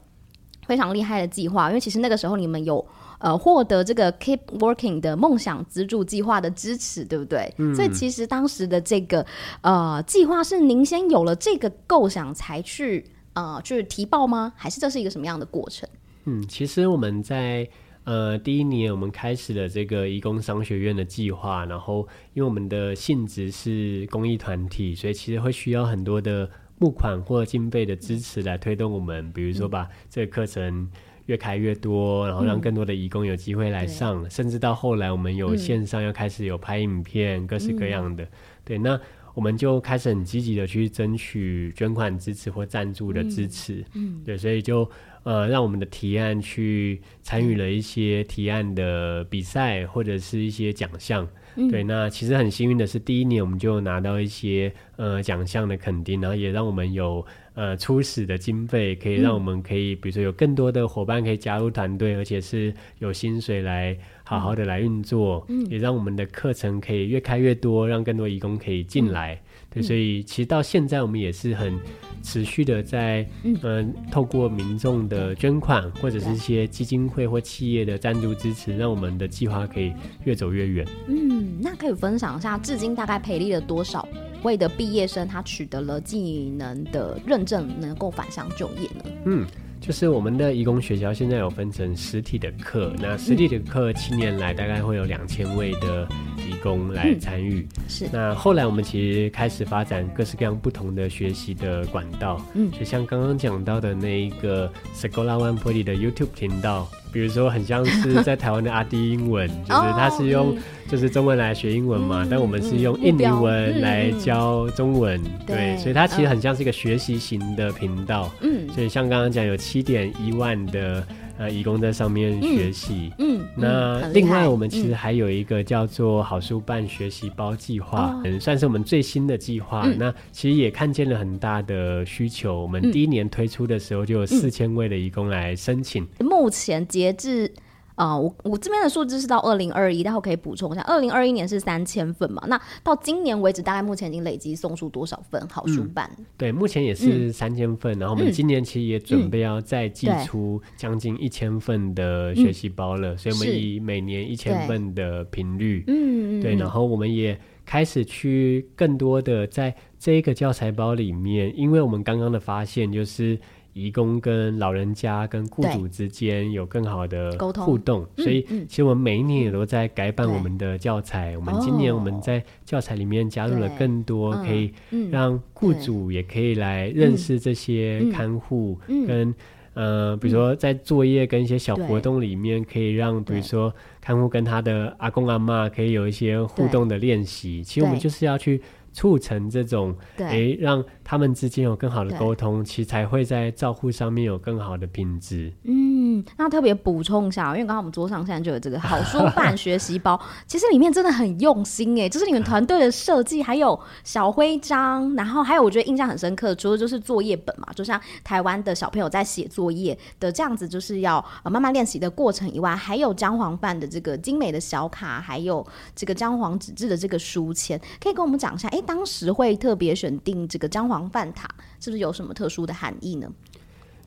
[0.71, 2.85] 非常厉害的计划，因为其实那个时候你们有。
[3.23, 7.53] 呃，获得这个 Keep Working 的梦想资助计划的支持，对不对？
[7.57, 7.75] 嗯。
[7.75, 9.23] 所以其实当时的这个
[9.61, 14.51] 呃计划是您先有了这个构想才去呃去提报吗？
[14.55, 15.87] 还是这是一个什么样的过程？
[16.25, 17.69] 嗯，其实我们在
[18.05, 26.49] 呃第一年我们开始了这个义工商学院的计划，然后因为我们的性质是公益团体，所以其实会需要很多的
[26.81, 30.89] 募款或经费的支持来推动我们，比如说把这个课程。
[31.27, 38.27] 越开越多，然后让更多的义工有机会来上，嗯、甚至到后来我们有线上要开始有拍影片，嗯、各式各样的。
[38.65, 38.99] 对，那
[39.35, 43.85] 我们就开始很积极的去争取捐款支持或赞助的支持。
[43.93, 44.89] 嗯，对，所以就
[45.23, 51.25] 呃让我们的提案去参与了一些提案的比赛或者是一些奖项。
[51.55, 57.25] 对，那其实很幸运的是，第一年我们就拿到一些呃奖项的肯定，然后也让我们有。
[57.53, 69.37] 呃，初始的经费可以让我们可以，比如说有更多的伙伴可以加入团队，而且是有薪水来好好的来运作，嗯、也让我们的课程可以越开越多，让更多义工可以进来。
[69.79, 71.79] 所以其实到现在我们也是很
[72.23, 80.87] 持续的在，嗯、呃，透过民众的捐款或者是一些基金会或企业的赞助支持，让我们的计划可以越走越远。
[81.07, 84.07] 嗯，那可以分享一下，至今大概培力了多少？
[84.43, 89.03] 位的毕业生，他取得了技能的认证，能够返乡就业呢？
[89.25, 89.45] 嗯，
[89.81, 97.67] 就是我们的义工学校现在有分成实体的课，那实体的课七年来大概会有两千位的义工来参与。
[97.77, 98.07] 嗯、是。
[98.13, 106.87] 那后来我们其实开始发展各式各样不同的学习的管道，嗯，就像刚刚讲到的那一个 Sekolah 140的 YouTube 频道。
[107.11, 110.57] 比如说，很像是 在台湾的阿迪英文，就是他是用
[110.89, 118.31] 就是中文来学英文嘛，但我们是用印尼文来教中文，对，所以它其实很像是一个学习型的频道。
[118.41, 121.05] 嗯，所以像刚刚讲有七点一万的。
[121.41, 129.95] 呃，义工在上面学习，嗯，嗯，那另外我们其实还有一个叫做好书办学习包计划，嗯，嗯，算是我们最新的计划，嗯。
[129.97, 136.07] 那其实也看见了很大的需求，我们第一年推出的时候就有四千位的义工来申请。
[136.19, 137.51] 目前截至。
[137.95, 140.81] 啊、呃，我我这边的数字是到二零二一，待会可以补充一下。
[140.81, 146.09] 二零二一年是三千份嘛，那到今年为止，大概目前已经累积送出多少份好书版？
[146.17, 163.39] 嗯、对，目前也是三千份、嗯，然后我们今年其实也准备要再寄出将近一千份的学习包了、嗯，所以我们以每年一千份的频率，嗯对，然后我们也开始去更多的在这一个教材包里面，因为我们刚刚的发现就是。
[163.73, 167.65] 移工跟老人家跟雇主之间有更好的沟通。
[167.65, 171.37] 互动，所以其实我们每一年也都在改版我们的教材。
[171.37, 174.73] 我们今年我们在教材里面加入了更多，可以
[175.09, 179.33] 让雇主也可以来认识这些看护，跟
[179.73, 187.63] 呃，比如说在作业跟一些小活动里面，可以让比如说看护跟他的阿公阿妈可以有一些互动的练习。
[187.63, 188.61] 其实我们就是要去。
[188.93, 195.53] 促成这种，哎、欸，让他们之间有更好的沟通，其实才会在照护上面有更好的品质。
[195.63, 196.00] 嗯，
[196.37, 221.47] 那特别补充一下，因为刚刚我们桌上现在就有这个好书伴学习包， 其实里面真的很用心哎，就是你们团队的设计，还有小徽章，然后还有我觉得印象很深刻，除了就是作业本嘛，就像台湾的小朋友在写作业的这样子，就是要呃慢慢练习的过程以外，还有姜黄办的这个精美的小卡，还有这个姜黄纸质的这个书签，可以跟我们讲一下，哎、当时会特别选定这个姜黄饭塔，
[221.79, 223.27] 是不是有什么特殊的含义呢？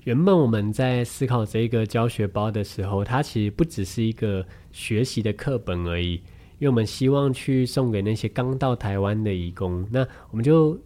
[0.04, 6.12] 原本我们在思考这个教学包的时候，它其实不只是一个学习的课本而已，
[6.58, 9.86] 因为我们希望去送给那些刚到台湾的移工。
[9.90, 10.78] 那我们就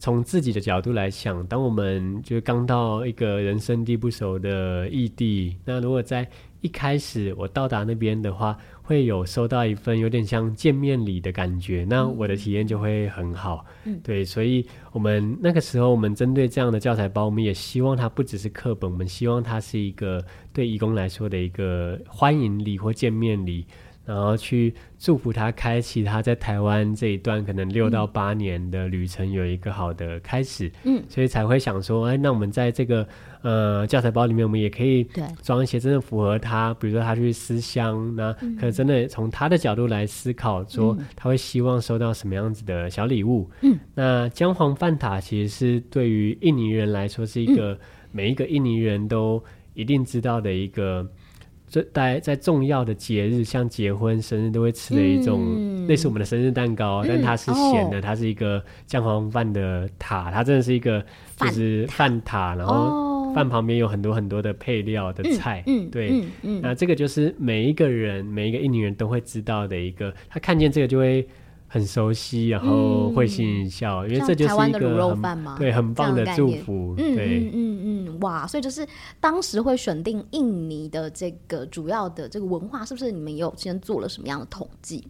[0.00, 6.28] 从自己的角度来想，当我们就是刚到一个人生地不熟的异地，那如果在
[6.60, 13.64] 一开始我到达那边的话，会有收到一份有点像见面礼的感觉，那我的体验就会很好。
[13.84, 23.66] 嗯，对，所以我们那个时候，我们针对这样的教材包，我们也希望它不只是课本，我们希望它是一个对义工来说的一个欢迎礼或见面礼。
[24.06, 30.70] 然后去祝福他，开启他在台湾这一段可能六到八年的旅程有一个好的开始。
[30.84, 33.08] 嗯，所以才会想说，哎，那我们在这个
[33.44, 35.06] 呃教材包里面，我们也可以
[35.42, 43.48] 装一些真的符合他，比如说他去思乡，那可能真的从他的角度来思考，说他会希望收到什么样子的小礼物。
[43.60, 47.78] 嗯，那姜黄饭塔其实是对于印尼人来说是一个
[48.10, 49.40] 每一个印尼人都
[49.74, 51.06] 一定知道的一个。
[51.92, 61.04] 在在重要的节日，像结婚、生日，都会吃的一种类似我们的生日蛋糕，嗯、但它是咸的、它是一个姜黄饭的塔，它真的是一个
[61.36, 66.24] 就是饭塔，然后饭旁边有很多很多的配料的菜，嗯，对，
[66.62, 71.26] 那这个就是每一个人每一个印尼人都会知道的一个，他看见这个就会。
[71.66, 76.94] 很熟悉，然后会心一笑，嗯，因为这就是一个很对很棒的祝福。
[76.96, 78.86] 嗯、对，嗯嗯嗯，哇，所以就是
[79.18, 85.02] 当时会选定印尼的这个主要的这个文化，是不是你们有先做了什么样的统计？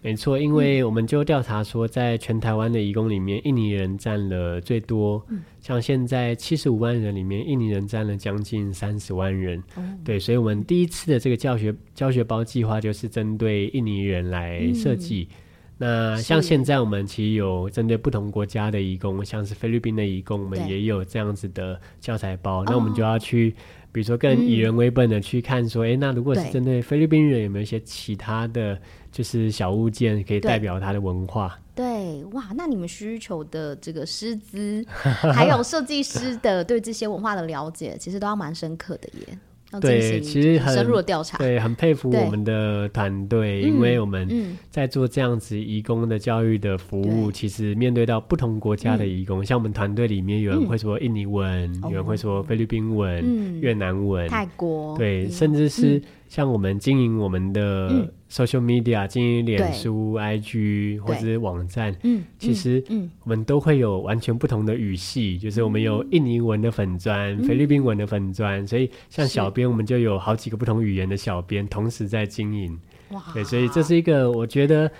[0.00, 5.24] 没错，因为我们就调查说，在全台湾的移工里面，印尼人占了最多。
[5.28, 9.98] 嗯、像现在七十五万人里面，印尼人占了将近三十万人，嗯。
[10.04, 15.28] 对，所以我们第一次的这个教学教学包计划就是针对印尼人来设计。
[15.30, 15.34] 嗯
[15.80, 22.64] 那像现在我们其实有针对不同国家的移工，像是菲律宾的移工，我们也有这样子的教材包。
[22.64, 23.54] 那我们就要去，
[23.92, 28.76] 比如说更以人为本的去看，说，哎、嗯欸，那如果是针对菲律宾人，有没有一些其他的
[29.12, 31.56] 就是小物件可以代表他的文化？
[31.76, 34.84] 对，对，哇，那你们需求的这个师资，
[35.32, 39.38] 还有设计师的对这些文化的了解，其实都要蛮深刻的耶。
[39.80, 72.78] 对，其实很深入的调查，对，很佩服我们的团队，因为我们在做这样子移工的教育的服务，其实面对到不同国家的移工，像我们团队里面有人会说印尼文，有人会说菲律宾文、越南文、泰国，对，甚至是像我们经营我们的 social media 经营脸书、IG 或者是网站，嗯，其实嗯，我们都会有完全不同的语系，就是我们有印尼文的粉砖、菲律宾文的粉砖，所以像小编，我们就有好几个不同语言的小编同时在经营。
[73.10, 74.90] 哇，对，所以这是一个我觉得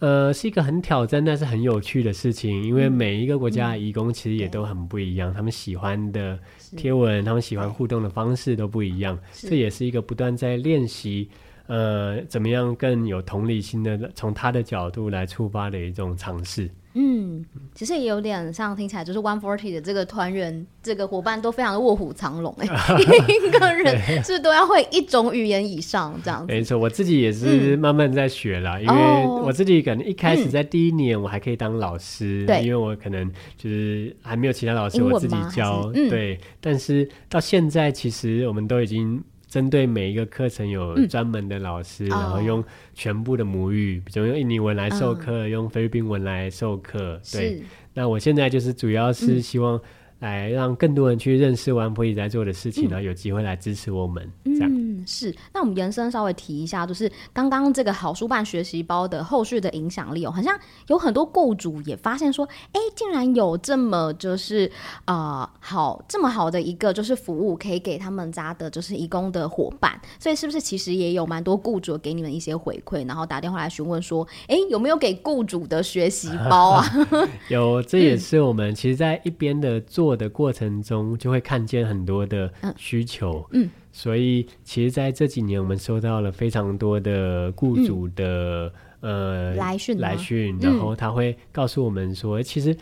[0.00, 6.38] 呃是一个很挑战，但是很有趣的事情，因为每一个国家的移工其实也都很不一样，他们喜欢的
[6.76, 11.30] 贴文，他们喜欢互动的方式都不一样，这也是一个不断在练习。
[11.66, 16.70] 呃，怎么样更有同理心的从他的角度来出发的一种尝试？
[16.96, 17.44] 嗯，
[17.74, 22.66] 其实也有点像听起来就是 One Forty 的这个团员，这个伙伴都非常的卧虎藏龙哎，
[23.26, 26.52] 一个人是都要会一种语言以上这样子？
[26.52, 36.38] 没错，我自己也是慢慢在学啦，嗯、因为我自己可能一开始在第一年我还可以当老师，对、嗯，因为我可能就是还没有其他老师，我自己教，嗯、对。
[36.60, 39.20] 但是到现在，其实我们都已经。
[39.54, 47.20] 针对每一个课程有专门的老师，嗯、然后用全部的母语，比如用印尼文来授课，嗯、用菲律宾文来授课。
[47.32, 49.80] 对，那我现在就是主要是希望。
[50.20, 54.30] 来让更多人去认识 One Forty 在做的事情，然后有机会来支持我们。
[54.44, 55.34] 嗯、这样嗯，是。
[55.52, 64.70] 那我们延伸稍微提一下，就是刚刚这个好书办学习包的后续的影响力哦，好像有很多雇主也发现说，哎，竟然有这么就是
[65.04, 70.00] 呃好这么好的一个就是服务，可以给他们家的就是义工的伙伴。
[70.18, 76.84] 所以是不是其实也有蛮多雇主给你们一些回馈，然后打电话来询问说，哎，有没有给雇主的学习包啊？
[77.48, 80.03] 有，这也是我们其实在一边的做。
[80.16, 92.76] 的过程中就会看见很多的需求，嗯，嗯，所以其实在这几年我们收到了非常多的雇主的、嗯、呃来讯来讯，然后他会告诉我们说，嗯、其实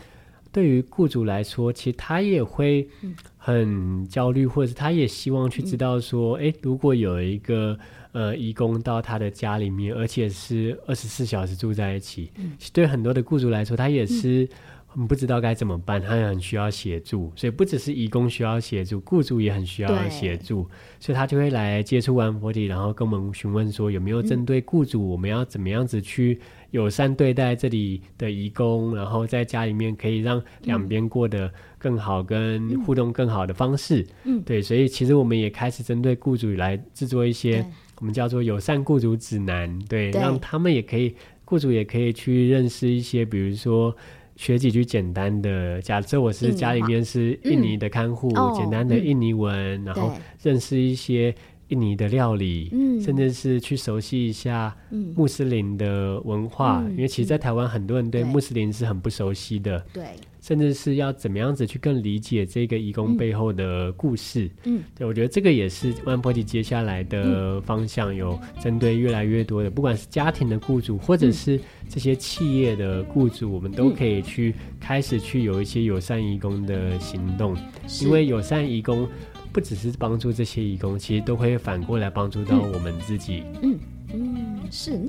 [0.51, 2.89] 对于雇主来说，其实他也会
[3.37, 7.79] 很焦虑，或者是他也希望去知道说，哎、嗯，如果有一个
[8.13, 14.49] 呃移工到他的家里面，而且是二十四小时住在一起，嗯、对很多的雇主来说，他也是。
[14.97, 20.69] 嗯不知道该怎么办，他也很需要协助，所以不只是义工需要协助，雇主也很需要协助，
[21.01, 26.39] 所以他就会来接触完佛体然后跟我们询问说有没有针对雇主，我们要怎么样子去
[26.73, 34.07] 友善对待这里的义工，然后在家里面可以让两边过得更好，跟互动更好的方式。
[34.25, 37.65] 嗯，对，所以其实我们也开始针对雇主来制作一些
[37.99, 40.21] 我们叫做友善雇主指南，对，对。
[40.21, 41.15] 让他们也可以，
[41.47, 43.97] 雇主也可以去认识一些，比如说。
[44.43, 50.11] 学几句简单的，假设我是家里面是印尼的看护，嗯、简单的印尼文，嗯、然后
[50.43, 51.33] 认识一些
[51.69, 54.77] 印尼的料理，嗯、甚至是去熟悉一下
[55.15, 58.25] 穆斯林的文化，嗯、因为其实，在台湾很多人对。
[58.25, 60.07] 穆斯林是很不熟悉的，对。
[60.43, 77.57] 对甚至是要怎么样子去更理解这个义工背后的故事，嗯，对，我觉得这个也是万波吉接下来的方向，有针对越来越多的，不管是家庭的雇主，或者是这些企业的雇主，我们都可以去开始去有一些友善义工的行动，
[78.03, 79.09] 因为友善义工
[79.53, 83.79] 不只是帮助这些义工，其实都会反过来帮助到我们自己，嗯。
[84.13, 85.01] 嗯，是。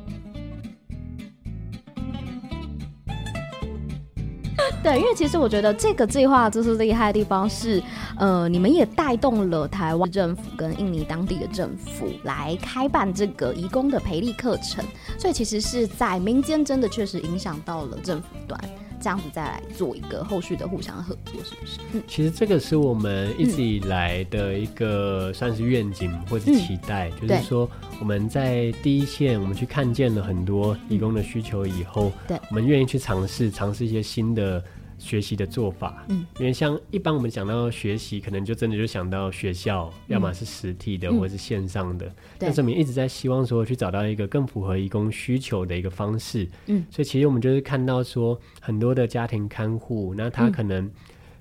[4.83, 7.81] 对，因为其实我觉得这个计划就是厉害的地方是，
[8.17, 14.83] 呃，你们也带动了台湾政府跟印尼当地的政府来开办这个义工的培力课程，
[15.17, 18.59] 所以其实是在民间真的确实影响到了政府端。
[19.03, 21.79] 这样子再来做一个后续的互相合作，是不是？
[21.91, 34.63] 嗯，其实这个是我们一直以来的一个算是愿景或者期待，嗯、就是说我们在第一线，我们去看见了很多义工的需求以后，对，我们愿意去尝试尝试一些新的。
[35.03, 42.05] 学习的做法，嗯，因为像一般我们讲到学习，可能就真的就想到学校，嗯、要么是实体的，或者是线上的。
[42.05, 46.47] 嗯、但是我们一直在希望说，去找到一个更符合义工需求的一个方式。
[46.67, 50.89] 嗯，所以其实我们就是看到说，很多的家庭看护，那他可能。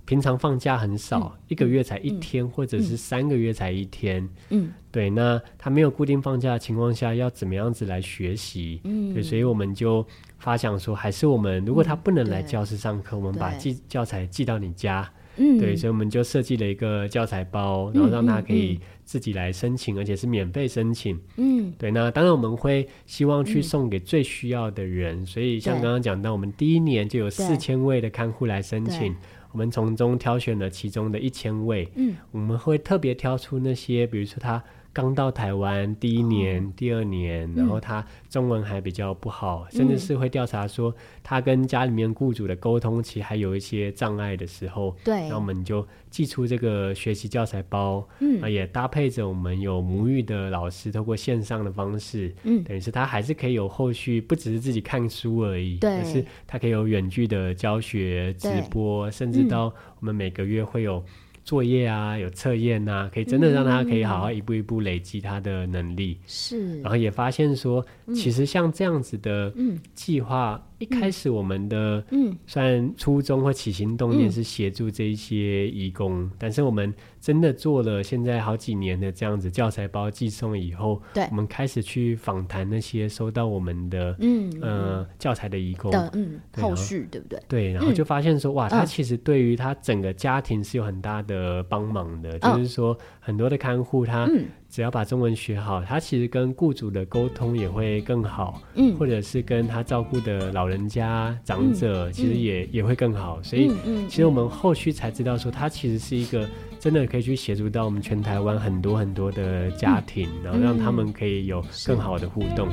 [0.04, 4.28] 平常放假很少，嗯、一个月才一天，嗯、或者是三个月才一天。
[4.50, 8.80] 嗯，对，那他没有固定放假的情况下，要怎么样子来学习？
[8.84, 10.06] 嗯，对，所以我们就
[10.38, 15.08] 发想说，还是我们如果他不能来教室上课，嗯、我们把寄教材寄到你家。
[15.36, 21.18] 嗯，对，所以我们就设计了一个教材包，然后让他可以自己来申请，嗯、而且是免费申请。
[21.38, 29.14] 嗯，对，那当然我们会希望去送给最需要的人，嗯、所以像刚刚讲到，我们第一年就有四千位的看护来申请。
[29.52, 34.62] 我们从中挑选了其中的一千位，嗯，我们会特别挑出那些，比如说他
[34.92, 61.02] 刚到台湾第一年、哦、第二年，然后他中文还比较不好，嗯、甚至是会调查说他跟家里面雇主的沟通其实还有一些障碍的时候，对，那我们就寄出这个学习教材包，嗯，也搭配着我们有母语的老师，透过线上的方式，嗯，等于是他还是可以有后续，不只是自己看书而已，对，而是他可以有远距的教学、直播，甚至到我们每个月会有。
[61.44, 66.18] 作业啊，有测验啊，可以真的让他可以好好一步一步累积他的能力。
[66.26, 67.84] 是，然后也发现说，
[68.14, 69.52] 其实像这样子的
[69.94, 70.62] 计划。
[70.82, 85.92] 一开始我们的嗯，虽然初衷或起心动念是协助这一些义工，嗯，但是我们真的做了现在好几年的这样子教材包寄送以后，对，我们开始去访谈那些收到我们的嗯呃教材的义工。
[85.92, 87.40] 的嗯后续对不对？
[87.46, 94.28] 对，然后就发现说哇，他其实对于他整个家庭是有很大的帮忙的，嗯，就是说很多的看护他。
[94.72, 103.38] 嗯只要把中文学好，他其实跟雇主的沟通也会更好，嗯，或者是跟他照顾的老人家、长者，其实也、嗯、也会更好。
[103.42, 103.70] 所以，
[104.08, 106.48] 其实我们后续才知道说，他其实是一个
[106.82, 112.68] 真的可以去协助到我们全台湾很多很多的家庭，嗯、然后让他们可以有更好的互动。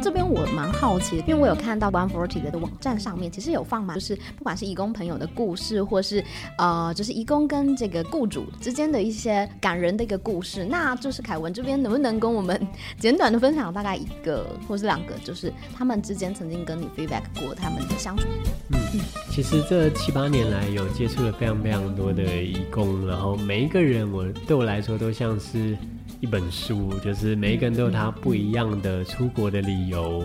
[0.00, 6.24] 这边我蛮好奇的，因为我有看到 One Forty 的网站上面，其实有放嘛，就是不管是义工朋友的故事，或是
[6.58, 10.64] 呃，就是义工跟这个雇主之间的一些感人的一个故事。
[10.64, 12.64] 那就是凯文这边能不能跟我们
[13.00, 18.28] 简短的分享大概一个或是两个，就是他们之间曾经跟你 feedback 过他们的相处？
[18.68, 25.76] 嗯，其实这七八年来有接触了非常非常多的义工，然后每一个人我对我来说都像是。
[26.20, 30.22] 一本书，就是每一个人都有他不一样的出国的理由，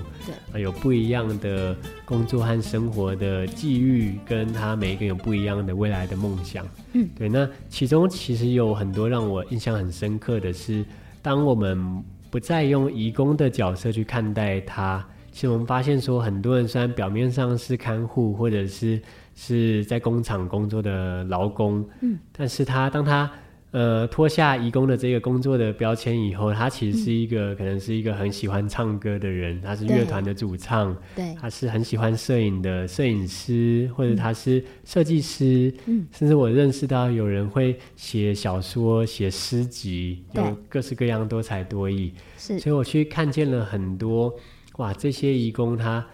[0.51, 7.29] 对，有不一样的工作和生活的际遇，跟他每一个人有不一样的未来的梦想，嗯，对。
[7.29, 10.83] 那其中其实有很多让我印象很深刻的是，
[11.21, 15.01] 当我们不再用移工的角色去看待他，
[15.31, 19.01] 其实我们发现说，很多人虽然表面上是看护或者是
[19.35, 23.29] 是在工厂工作的劳工，嗯，但是他当他
[23.71, 44.33] 呃，脱下移工的这个工作的标签以后，他其实是一个、嗯、可能是一个很喜欢唱歌的人，他是乐团的主唱，对，他是很喜欢摄影的摄影师，或者他是设计师，嗯，甚至我认识到有人会写小说、写诗集，有各式各样多才多艺，是，所以我去看见了很多
[44.77, 46.05] 哇，这些移工他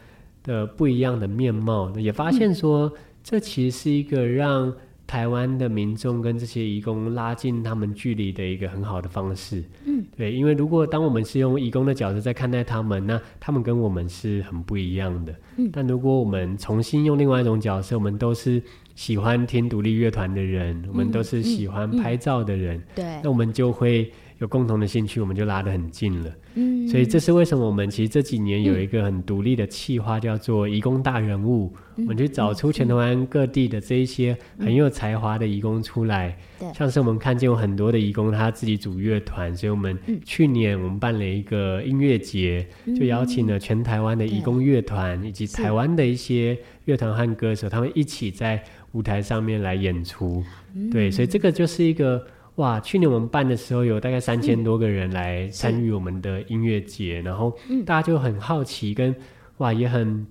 [0.42, 2.94] 的不一样的面貌，也发现说、嗯、
[3.24, 4.74] 这其实是一个让。
[5.08, 9.62] 台湾的民众跟这些移工拉近他们距离的一个很好的方式。
[9.84, 15.36] 嗯，对，因为如果当我们是用移工的角色在看待他们，那他们跟我们是很不一样的。
[15.58, 18.64] 嗯，但如果我们重新用另外一种角色，我们都是
[18.96, 24.10] 喜欢听独立乐团的人，我们都是喜欢拍照的人，对，那我们就会。
[24.42, 26.32] 有共同的兴趣，我们就拉得很近了。
[26.56, 31.72] 嗯，所以这是为什么我们其实这几年有一个很独立的企划，叫做“移工大人物”。
[31.96, 36.36] 嗯，我们去找出全台湾各地的这一些很有才华的移工出来。
[36.60, 42.68] 对，像是我们看见有很多的移工他自己组乐团，所以我们去年我们办了一个音乐节，
[42.98, 48.64] 就邀请了全台湾的移工乐团以及台湾的一些乐团和歌手，他们一起在
[48.94, 50.44] 舞台上面来演出。
[50.92, 52.26] 对，所以这个就是一个。
[52.62, 52.80] 哇！
[52.80, 57.52] 去年我们办的时候，有大概三千多个人来参与我们的音乐节，然后
[57.86, 59.22] 大家就很好奇跟，跟
[59.58, 60.26] 哇也很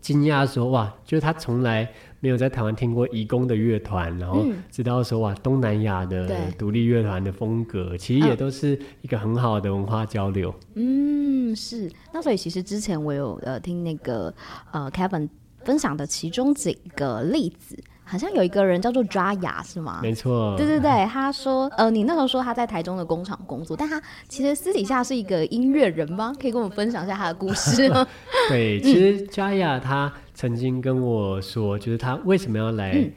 [0.00, 1.86] 惊讶说哇，就是他从来
[2.20, 6.26] 没有在台湾听过移工的乐团，然后知道说哇东南亚的
[6.56, 10.54] 独立乐团的风格，其实也都是一个很好的文化交流。
[10.76, 11.90] 嗯，是。
[12.14, 14.32] 那所以其实之前我有呃听那个
[14.72, 15.28] 呃 Kevin
[15.64, 17.78] 分享的其中几个例子。
[18.04, 20.00] 好像有一个人叫做抓雅，是吗？
[20.02, 20.54] 没错。
[20.56, 26.32] 对对对，他说，呃，你那时候说他在台中的工厂工作，但他其实私底下是一个音乐人吗？
[26.40, 28.06] 可以跟我们分享一下他的故事吗？
[28.48, 33.10] 对，其实抓雅他曾经跟我说，就是他为什么要来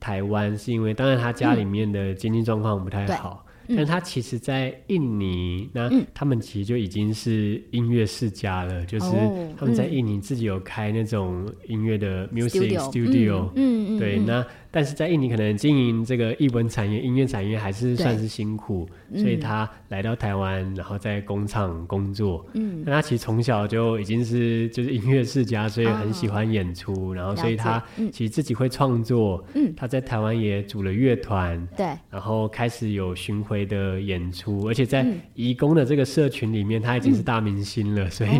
[0.00, 3.44] 台湾，嗯、是因为当然他家里面的经济状况不太好。
[3.76, 9.06] 但他其实，在印尼，那他们其实就已经是音乐世家了，就是
[9.56, 14.46] 他们在印尼自己有开那种音乐的 music studio，嗯，对，那。
[14.70, 22.46] 但是在印尼，可能经营这个艺文产业、音乐产业还是算是辛苦，所以他来到台湾，然后在工厂工作。
[22.54, 29.44] 嗯，那他其实从小就已经是就是音乐世家，所以很喜欢演出，哦、然后所以他其实自己会创作。
[29.54, 38.30] 嗯，他在台湾也组了乐团，对、嗯，然后开始有巡回的演出，而且在移工的这个社群里面，他已经是大明星了，所以。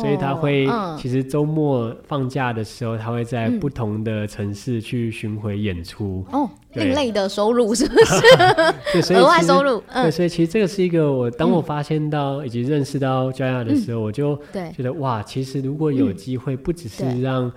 [0.00, 0.66] 所以他会
[0.96, 6.24] 其实周末放假的时候，他会在不同的城市去巡回演出。
[6.32, 8.20] 哦，另类的收入是不是？
[8.92, 9.82] 对，所以额外收入。
[9.92, 17.50] 对，所以其实这个是一个我当我发现到以及认识到 Jaya 的时候，我就觉得哇，其实如果有机会，不只是让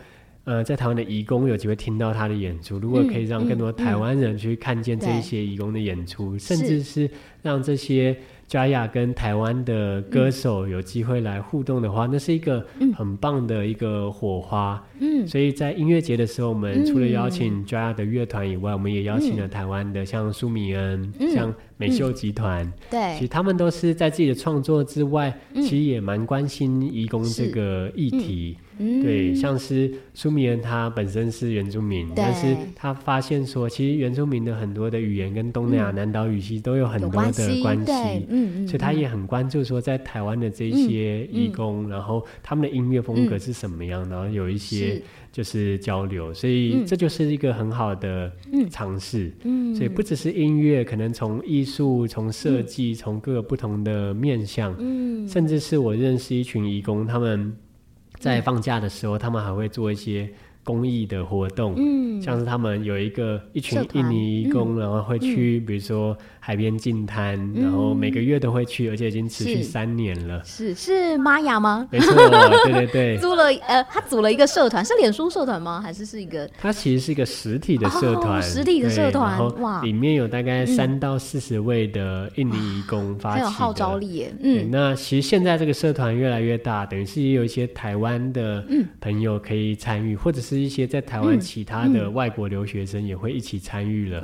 [0.45, 7.09] 呃，在台湾的移工有机会听到他的演出，如果可以让更多台湾人去看见这一些移工的演出，甚至是
[7.41, 8.17] 让这些
[8.49, 12.65] Jaya 跟台湾的歌手有机会来互动的话，那是一个
[12.95, 14.83] 很棒的一个火花。
[14.99, 22.71] 嗯，所以在音乐节的时候，我们除了邀请 Jaya 的乐团以外，我们也邀请了台湾的像苏米恩、像美秀集团。
[22.89, 28.57] 对，其实他们都是在自己的创作之外，其实也蛮关心移工这个议题。
[28.77, 37.15] 对，像是苏米恩，他本身是原住民，但是他发现说，其实原住民的很多的语言跟东南亚南岛语系都有很多的
[37.61, 45.01] 关系，嗯，所以他也很关注说，在台湾的这些义工，然后他们的音乐风格是什么样，然后有一些
[45.31, 48.31] 就是交流，所以这就是一个很好的
[48.69, 57.55] 尝试，嗯，所以不只是音乐，可能从艺术、从设计、从各个不同的面向，嗯，甚至是我认识一群义工，他们。
[58.23, 60.31] 在放假的时候，他们还会做一些
[60.63, 70.41] 公益的活动，嗯，像是他们有一个一群印尼移工，然后会去，比如说海边净滩，然后每个月都会去，而且已经持续三年了。
[70.45, 71.85] 是是玛雅吗？
[71.91, 73.17] 没错，对 对对。
[73.17, 75.81] 租了呃，他组了一个社团，是脸书社团吗？
[75.81, 76.49] 还是是一个？
[76.57, 84.33] 他其实是一个实体的社团，实体的社团哇，里面有大概三到四十位的印尼义工发起的，很有号召力耶。
[84.41, 88.63] 嗯，那其实现在这个社团越来越大，等于是也有一些台湾的
[89.01, 90.52] 朋友可以参与，或者是。
[90.53, 94.21] 是一些在台湾其他的外国留学生也会一起参与了，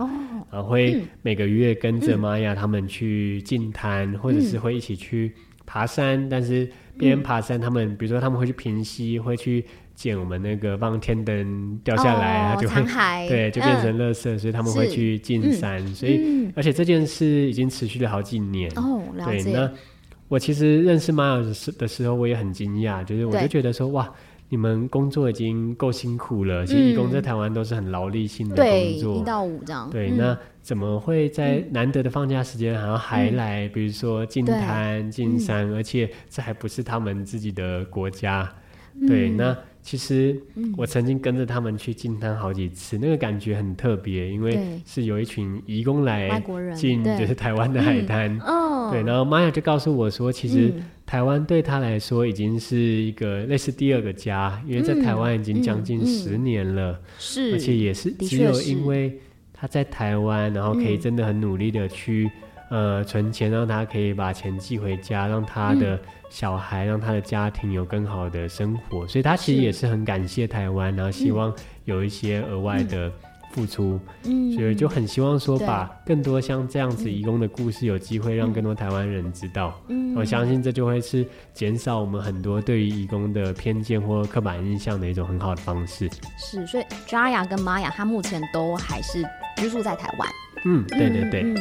[0.51, 5.33] 然后会每个月跟着玛雅他们去进滩，或者是会一起去
[5.65, 6.29] 爬山。
[6.29, 9.65] 但是边爬山，他们比如说他们会去平溪，会去
[9.95, 12.83] 捡我们那个放天灯掉下来，它就会
[13.27, 15.85] 对，就变成垃圾，所以他们会去进山。
[15.95, 18.71] 所以而且这件事已经持续了好几年。
[18.75, 19.43] 哦，对。
[19.51, 19.69] 那
[20.27, 24.07] 我其实认识玛雅的时的时候，我也很惊讶，就是我就觉得说哇。
[24.49, 28.65] 你们工作已经够辛苦了，其实义工在台湾都是很劳力性的工
[28.99, 29.89] 作，对，一到五这样。
[29.89, 38.51] 对，那怎么会在难得的放假时间，然后还来，比如说进滩、进山，而且这还不是他们自己的国家。
[39.07, 40.39] 对，那其实
[40.77, 46.41] 我曾经跟着他们去进滩好几次，那个感觉很特别，因为是有一群移工来
[46.75, 48.39] 进，就是台湾的海滩。
[48.39, 50.73] 哦，对，然后玛雅就告诉我说，其实。
[51.09, 59.19] 台湾对他来说已经是一个类似第二个家，因为在台湾已经将近十年了，是、而且也是只有因为
[59.51, 62.29] 他在台湾，然后可以真的很努力的去、
[62.69, 65.99] 嗯、呃存钱，让他可以把钱寄回家，让他的
[66.29, 71.53] 小孩、嗯、让他的家庭有更好的生活，所以他其实也是很感谢台湾，然后希望
[71.85, 73.07] 有一些额外的。
[73.07, 73.13] 嗯
[73.51, 79.75] 付出，嗯，所以就很希望说，把更多像这样子义工的故事，有机会让更多台湾人知道。
[79.87, 86.07] 嗯，我相信这就会是减少我们很多对于义工的偏见或刻板印象的一种很好的方式。
[86.37, 89.25] 是，所以 Jaya 跟 Maya 他目前都还是
[89.57, 90.29] 居住在台湾。
[90.65, 91.41] 嗯，对对对。
[91.41, 91.57] 嗯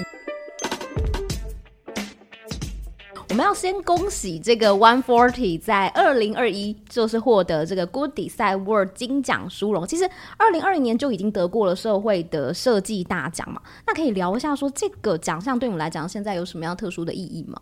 [3.30, 9.86] 我们要先恭喜这个 One Forty 在二零二一就是获得这个 Good Design Award 金奖殊荣。
[9.86, 10.08] 其实
[10.38, 13.60] 二零二零年就已经得过了社会的设计大奖嘛。
[13.86, 17.60] 那可以聊一下说这个奖项对我们来讲现在有什么样特殊的意义吗？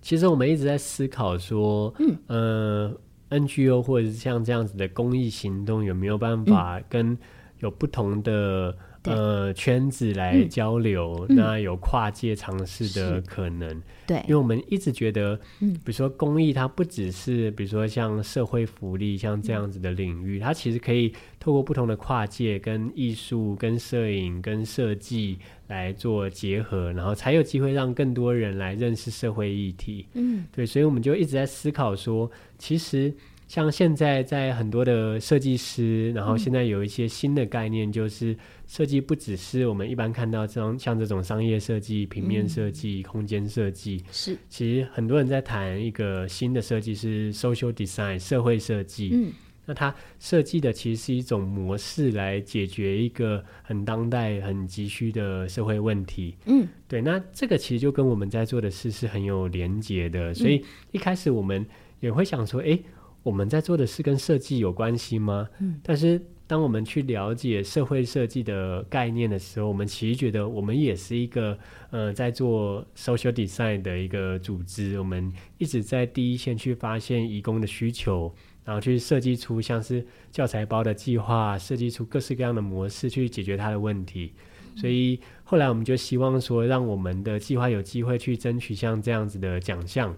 [0.00, 2.92] 其实我们一直在思考说，嗯呃
[3.30, 7.18] ，NGO 或者是像这样子的公益行动有没有办法跟
[7.58, 8.72] 有不同的。
[9.04, 13.82] 呃，圈子来交流，嗯、那有跨界尝试的可能。
[14.06, 30.06] 对，因为我们一直觉得，嗯，比如说公益，它不只是比如说像社会福利，像这样子的领域，嗯、它其实可以透过不同的跨界，跟艺术、跟摄影、跟设计来做结合，然后才有机会让更多人来认识社会议题。
[30.14, 33.12] 嗯，对，所以我们就一直在思考说，其实。
[33.52, 38.34] 像现在在很多的设计师，然后现在有一些新的概念，就是
[38.66, 49.10] 设计不只是我们一般看到这种像这种商业设计、平面设计、空间设计，是其实很多人在谈一个新的设计是 social design 社会设计。
[49.12, 49.30] 嗯，
[49.66, 56.34] 那它设计的其实是一种模式来解决一个很当代、很急需的社会问题。
[56.46, 61.66] 嗯，对，那这个其实就跟我们在做的事是很有连结的，所以一开始我们
[62.00, 62.78] 也会想说，哎。
[63.22, 65.48] 我们在做的是跟设计有关系吗？
[65.60, 71.56] 嗯，但是当我们去了解社会设计的概念的时候，我们其实觉得我们也是一个
[71.90, 84.32] 呃在做 social design 的一个组织，我们一直在第一线去发现移工的需求，然后去设计出像是教材包的计划，设计出各式各样的模式去解决他的问题。
[84.76, 90.14] 所以后来我们就希望说，让我们的计划有机会去争取像这样子的奖项。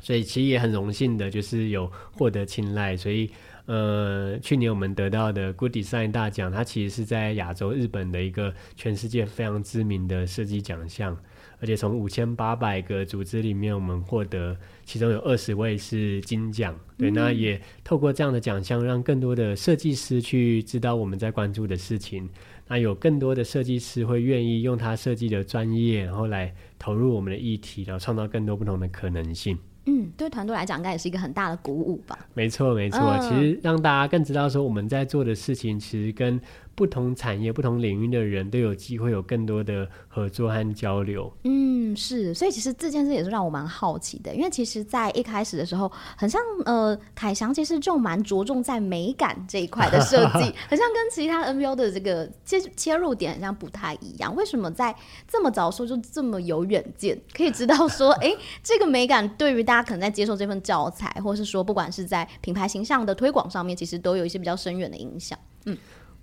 [0.00, 2.96] 所以其实也很荣幸的，就是有获得青睐。
[2.96, 3.30] 所以
[3.66, 11.16] 呃，去年我们得到的 Good Design 大奖，它其实是在亚洲日本的一个全世界非常知名的设计奖项。
[11.62, 16.74] 而且从五千八百个组织里面，我们获得其中有二十位是金奖。
[16.96, 22.26] 对，那也透过这样的奖项，让更多的设计师去知道我们在关注的事情。
[22.66, 29.58] 那有更多的设计师会愿意用他设计的专业，然后来投入我们的议题，然后创造更多不同的可能性。
[29.92, 32.16] 嗯，对团队来讲，应该也是一个很大的鼓舞吧。
[32.34, 33.00] 没错，没错。
[33.00, 36.40] 嗯、其实让大家更知道说，我们在做的事情，其实跟
[36.80, 41.30] 不同产业、不同领域的人都有机会有更多的合作和交流。
[41.44, 42.32] 嗯，是。
[42.32, 54.34] 所以其实这件事也是让我蛮好奇的，因为其实，在一开始的时候，很像呃，凯翔其实就蛮着重在美感这一块的设计， 很像跟其他 NBO 的这个切切入点好像不太一样。
[54.34, 54.96] 为什么在
[55.28, 65.38] 这么早说就这么有远见，可以知道说，哎，这个美感对于大家可能在接受这份教材，或是说不管是在品牌形象的推广上面，其实都有一些比较深远的影响。
[65.66, 65.76] 嗯。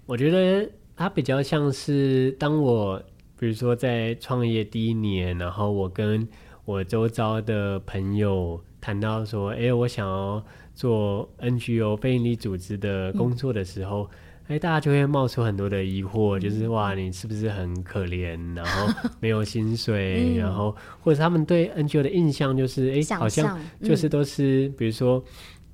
[0.07, 2.97] 我觉得它比较像是，当我
[3.37, 6.25] 比如说在创业第一年，然后我跟
[6.63, 10.41] 我周遭的朋友谈到说，哎，我想要
[10.73, 14.09] 做 NGO 非营利组织的工作的时候，
[14.47, 18.87] 哎、嗯，大家就会冒出很多的疑惑，就是哇，你是不是很可怜，然后
[19.19, 25.21] 没有薪水，嗯、然后或者他们对 NGO 的印象就是，哎，好像就是都是，嗯、比如说。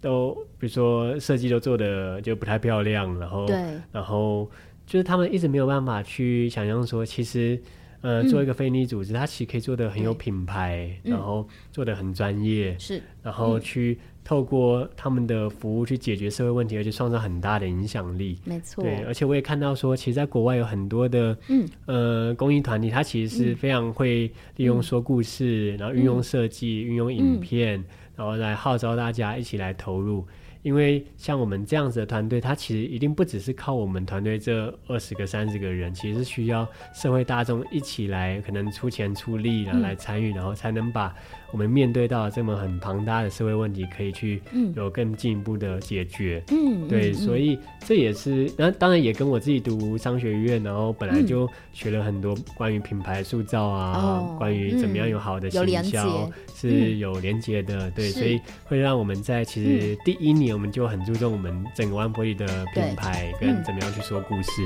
[0.03, 3.55] 都比如说设计都做的就不太漂亮，然后，对。
[3.91, 4.47] 然后
[4.85, 7.59] 就是他们一直没有办法去想象说，其实
[8.01, 18.37] 呃，做一个非营利组织，它其实可以做的很有品牌，然后做的很专业，是，然后去透过他们的服务去解决社会问题，而且创造很大的影响力。
[18.43, 21.65] 没错，对，而且我也看到说，其实在国外有很多的嗯。
[21.85, 27.81] 呃公益团体，它其实是非常会利用说故事，然后运用设计，运用影片。
[28.15, 30.25] 然后来号召大家一起来投入，
[30.61, 41.13] 因为像我们这样子的团队，它其实一定不只是靠我们团队这二十个、三十个人，其实是需要社会大众一起来，可能出钱出力，然后来参与，然后才能把。
[41.53, 44.41] 我们面对到这么很庞大的社会问题，可以去
[44.75, 46.43] 有更进一步的解决。
[46.49, 57.87] 嗯，对，嗯、所以这也是，那当然也跟我自己读商学院，然后本来就学了很多关于品牌塑造啊，嗯、关于怎么样有好的行销是有连接的。
[57.87, 64.63] 嗯、对，所以会让我们在其实第一年我们就很注重我们整个 One Forty 的品牌跟怎么样去说故事。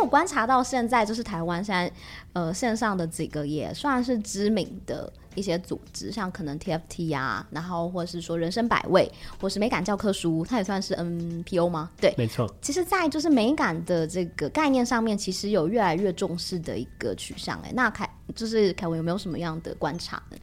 [0.00, 1.92] 我观察到现在，就是台湾现在，
[2.32, 11.90] 呃，线上的几个也算是知名的一些组织，像可能 TFT 啊，然后或者是说人生百味，或是美感教科书，它也算是 NPO 吗？
[12.00, 12.52] 对，没错。
[12.60, 17.60] 其实，在就是美感的这个概念上面，其实有越来越重视的一个取向。
[17.60, 20.36] 哎，那凯就是凯文有没有什么样的观察呢？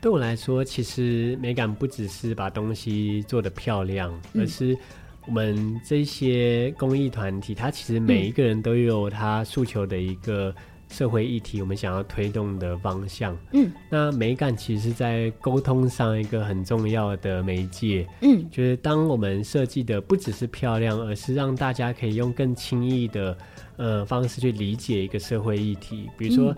[0.00, 4.78] 对我来说，其实美感不只是把东西做得漂亮，而是、嗯。
[5.26, 10.54] 我们这些公益团体，它其实每一个人都有他诉求的一个
[10.88, 13.36] 社会议题，我们想要推动的方向。
[13.52, 18.06] 嗯，那美感其实是在沟通上一个很重要的媒介。
[18.20, 23.36] 嗯，就是当我们设计的不只是漂亮，而是让大家可以用更轻易的
[23.76, 26.52] 呃方式去理解一个社会议题，比如说。
[26.52, 26.56] 嗯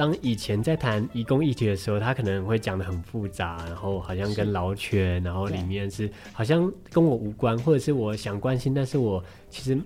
[0.00, 9.78] 当以前在谈移工议题的时候，他可能会讲的很复杂，然后好像跟劳权，然后里面是好像跟我无关，或者是我想关心，但是我其实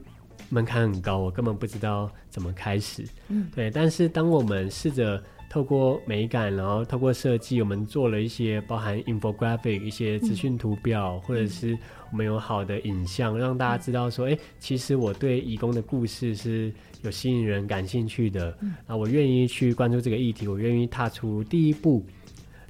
[0.50, 3.04] 门槛很高，我根本不知道怎么开始。
[3.26, 3.68] 嗯，对。
[3.72, 11.76] 但是当我们试着透过美感，然后透过设计，我们做了一些包含 infographic 一些资讯图表，嗯、或者是
[12.12, 16.72] 我们有好的影像，让大家知道说，哎、欸，其实我对义工的故事是。
[17.05, 22.02] 有吸引人感兴趣的，啊，我愿意去关注这个议题，我愿意踏出第一步，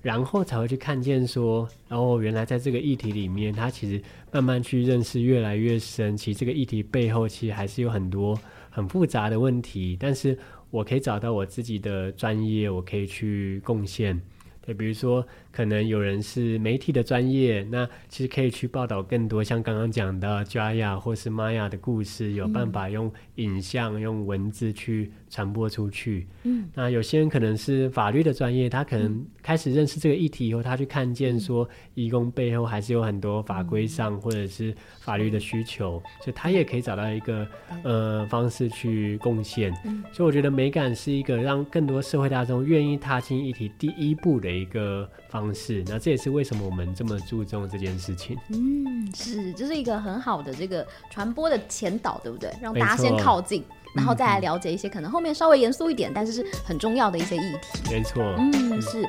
[0.03, 8.37] 然后才会去看见说，然后原来在这个议题里面，它其实慢慢去认识越来越深，其实这个议题背后其实还是有很多
[8.71, 10.37] 很复杂的问题，但是
[10.71, 14.21] 我可以找到我自己的专业，我可以去贡献。
[14.61, 15.25] 对，比如说
[15.55, 26.27] 可能有人是媒体的专业，那其实可以去报道更多像刚刚讲的 Jaya 或是 Maya 的故事，有办法用影像、嗯、用文字去传播出去。
[26.43, 37.47] 嗯，那有些人可能是法律的专业，他可能开始认识这个议题以后，他去看见说，义工背后还是有很多法规上或者是法律的需求，所以他也可以找到一个
[37.85, 39.73] 呃方式去贡献。
[40.13, 45.83] 所以我觉得美感是一个让更多社会大众愿意踏进议题第一步的一个方式。
[45.89, 48.39] 那这也是为什么我们这么注重这件事情。
[48.51, 52.55] 嗯，是，这、就是一个很好的这个传播的前导，对不对？
[52.63, 53.65] 让大家先靠近，
[53.97, 57.91] 然后再来了解一些可能后面稍微严肃一点，但是是很重要的一些议题。
[57.91, 58.23] 没错。
[58.39, 59.05] 嗯，是。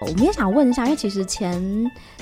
[0.00, 1.62] 我们也想问一下，因为其实前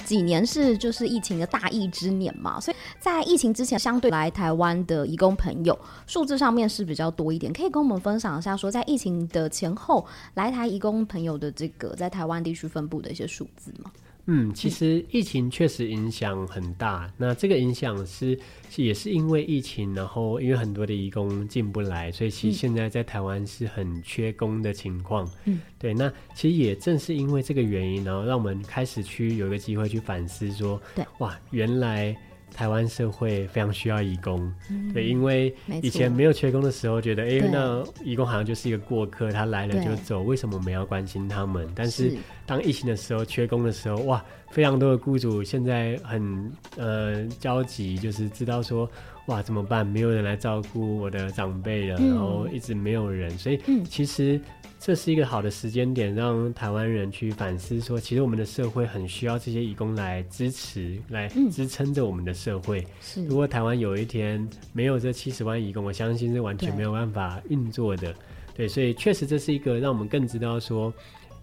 [0.08, 13.92] 几年是就是疫情的大疫之年嘛，所以在疫情之前，相对来台湾的移工朋友数字上面是比较多一点，可以跟我们分享一下，说在疫情的前后来台移工朋友的这个在台湾地区分布的一些数字吗？
[14.30, 17.10] 嗯，其实疫情确实影响很大。
[17.16, 18.38] 那这个影响是，
[18.76, 25.26] 也是因为疫情，然后因为很多的移工进不来，所以其实现在在台湾是很缺工的情况。
[25.46, 25.94] 嗯，对。
[25.94, 32.14] 那其实也正是因为这个原因，然后让我们开始去有一个机会去反思说，对，哇，原来。
[32.58, 41.70] 台湾社会非常需要义工，嗯，对，因为以前没有缺工的时候，觉得哎，那义工好像就是一个过客，他来了就走，为什么我们要关心他们？
[41.72, 48.90] 但是当疫情的时候，缺工的时候，哇，非常多的雇主现在很呃焦急，就是知道说，
[49.28, 49.86] 哇，怎么办？
[49.86, 53.58] 没有人来照顾我的长辈了，嗯，然后一直没有人，所以
[53.88, 54.38] 其实。
[54.80, 62.86] 这是一个好的时间点，让台湾人去反思说，其实我们的社会很需要这些义工来支持、来支撑着我们的社会。
[63.00, 68.12] 是，如果台湾有一天没有这七十万义工，我相信是完全没有办法运作的。
[68.54, 70.94] 对，对，所以确实这是一个让我们更知道说，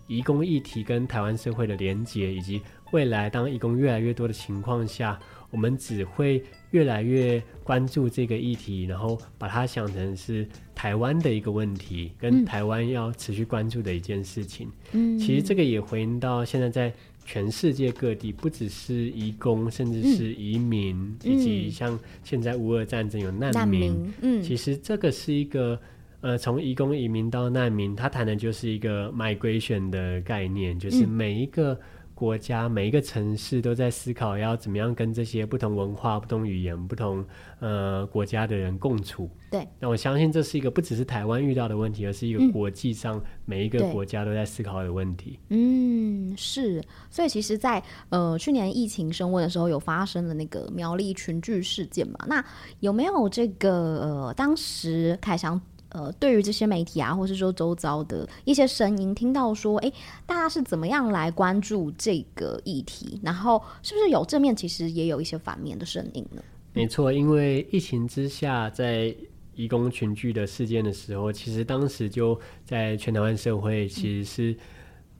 [0.07, 2.61] 义工议题跟台湾社会的连结，以及
[2.91, 5.19] 未来当义工越来越多的情况下，
[5.55, 10.45] 我们只会越来越关注这个议题，然后把它想成是。
[10.75, 14.69] 台湾的一个问题，跟台湾要持续关注的一件事情。
[14.91, 16.93] 嗯，其实这个也回应到现在在
[17.23, 24.13] 全世界各地，不只是移工，甚至是移民，嗯、以及像现在乌俄战争有难民。
[24.21, 25.79] 嗯，其实这个是一个
[26.19, 31.79] 呃，从移工移民到难民，他谈的就是一个 migration 的概念，就是每一个。
[32.15, 37.23] 国家每一个城市都在思考要怎么样跟这些不同文化、不同语言、不同
[37.59, 39.29] 呃国家的人共处。
[39.51, 45.37] 对，那我相信这是一个不只是台湾遇到的问题，而是一个国际上每一个国家都在思考的问题。
[45.49, 46.81] 嗯，是。
[47.09, 52.17] 所以其实在，在呃去年疫情升温的时候，有发生了那个苗栗群聚事件嘛？
[52.27, 52.43] 那
[52.79, 55.61] 有没有这个呃当时凯翔？
[55.95, 59.89] 呃，对于这些媒体啊，或是说周遭的一些声音，听到说，哎，
[60.25, 63.17] 大家是怎么样来关注这个议题？
[63.23, 66.43] 然后是不是有正面，其实也有一些反面的声音呢？
[66.73, 69.15] 没错，因为疫情之下，在
[69.55, 74.57] 移工群聚的事件的时候，其实当时就在全台湾社会，其实是。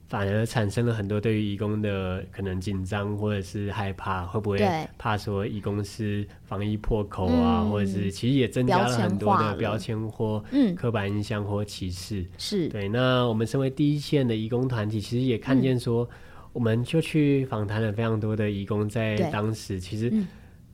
[0.08, 4.58] 反而产生了很多对于义工的可能紧张或者是害怕，会不会
[4.96, 10.42] 怕说义工是防疫破口啊，或者是其实也增加了很多的标签或
[10.76, 12.24] 刻板印象或歧视。
[12.38, 12.68] 是。
[12.68, 12.88] 对。
[12.88, 16.08] 那我们身为第一线的义工团体，其实也看见说，
[16.52, 20.12] 我们就去访谈了非常多的义工，在当时其实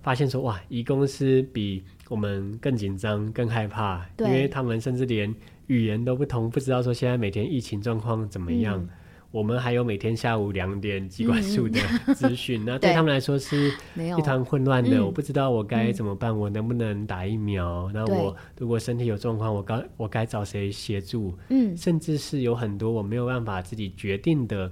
[0.03, 5.35] 发现说，哇，义工是比我们更紧张、更害怕，因为他们甚至连
[5.69, 8.87] 语言都不同，不知道说现在每天疫情状况怎么样。
[9.33, 11.81] 我们还有每天下午两点机关署的
[12.15, 15.05] 资讯，嗯、那对他们来说是一团混乱的。
[15.05, 17.91] 我不知道我该怎么办，嗯、我能不能打疫苗？
[17.93, 21.37] 那我如果身体有状况，我该我该找谁协助？
[21.49, 24.71] 嗯，甚至是有很多我没有办法自己决定的，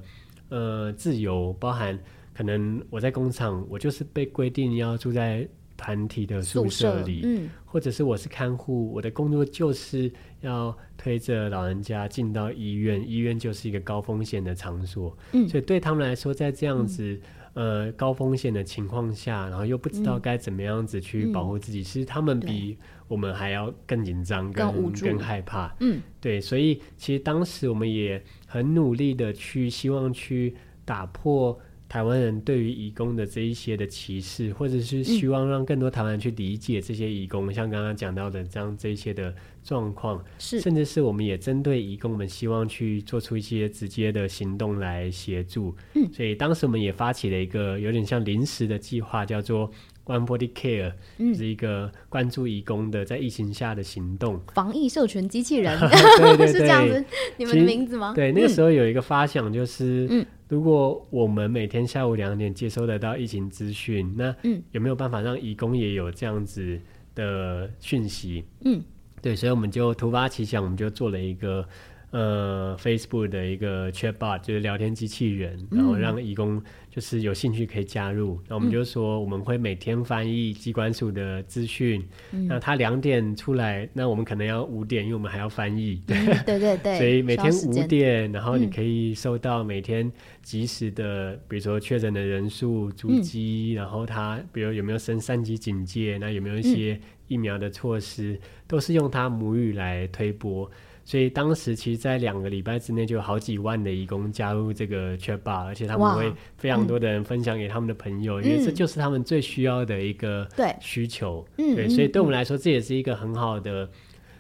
[0.50, 1.98] 呃，自由，包含
[2.34, 5.48] 可能我在工厂，我就是被规定要住在。
[5.80, 10.12] 团体的宿舍里，嗯，或者是我是看护，我的工作就是
[10.42, 17.18] 要推着老人家进到医院，医院就是一个高风险的场所，嗯，所以对他们来说，在这样子、
[17.54, 22.76] 嗯、呃高风险的情况下，然后又不知道该怎么样子去保护自己，其、嗯、实他们比
[23.08, 30.54] 我们还要更紧张、更更害怕，嗯，对，所以其实当时我们也很努力的去希望去
[30.84, 31.58] 打破。
[31.90, 39.34] 台湾人对于移工的这一些的歧视，或者是希望让更多台湾人去理解这些移工，嗯、像刚刚讲到的这样这一些的
[39.64, 45.74] 状况，是，甚至是我们也针对移工，我们希望去做出一些直接的行动来协助。
[45.96, 49.68] 嗯，所以当时我们也发起了一个有点像临时的计划，叫做
[50.06, 54.40] One Forty Care，嗯，是一个关注移工的在疫情下的行动。
[54.54, 55.78] 防疫社群机器人，
[56.18, 57.04] 对对 对，是这样子，
[57.36, 58.12] 你们的名字吗？
[58.14, 66.80] 对，那个时候有一个发想，就是，嗯，如果我们每天下午两点接收得到疫情资讯，那嗯，有没有办法让移工也有这样子
[67.14, 68.44] 的讯息？
[68.64, 68.82] 嗯。
[69.22, 71.62] 对，所以我们就突发奇想，我们就做了一个
[72.10, 78.40] 呃 Facebook 的一个 Chatbot，就是聊天机器人，然后让义工就是有兴趣可以加入。
[78.48, 86.02] 那、嗯、我们就说我们会每天翻译机关署的资讯，嗯、那他两点出来，那我们可能要五点，因为我们还要翻译。
[86.06, 86.98] 对、嗯、对对对。
[86.98, 90.10] 所以每天五点，然后你可以收到每天
[90.42, 97.00] 及时的，比如说确诊的人数、足迹，嗯、然后他比如有没有升三级警戒，那有没有一些、嗯。
[97.30, 98.36] 疫苗的措施
[98.66, 100.68] 都是用他母语来推播，
[101.04, 110.46] 所以当时其实，在两个礼拜之内就有好几万的义工加入这个 Chatbot，而且他们会非常多的人分享给他们的朋友，嗯、因为这就是他们最需要的一个
[110.80, 111.44] 需求。
[111.56, 113.88] 对，对，所以对我们来说，这也是一个很好的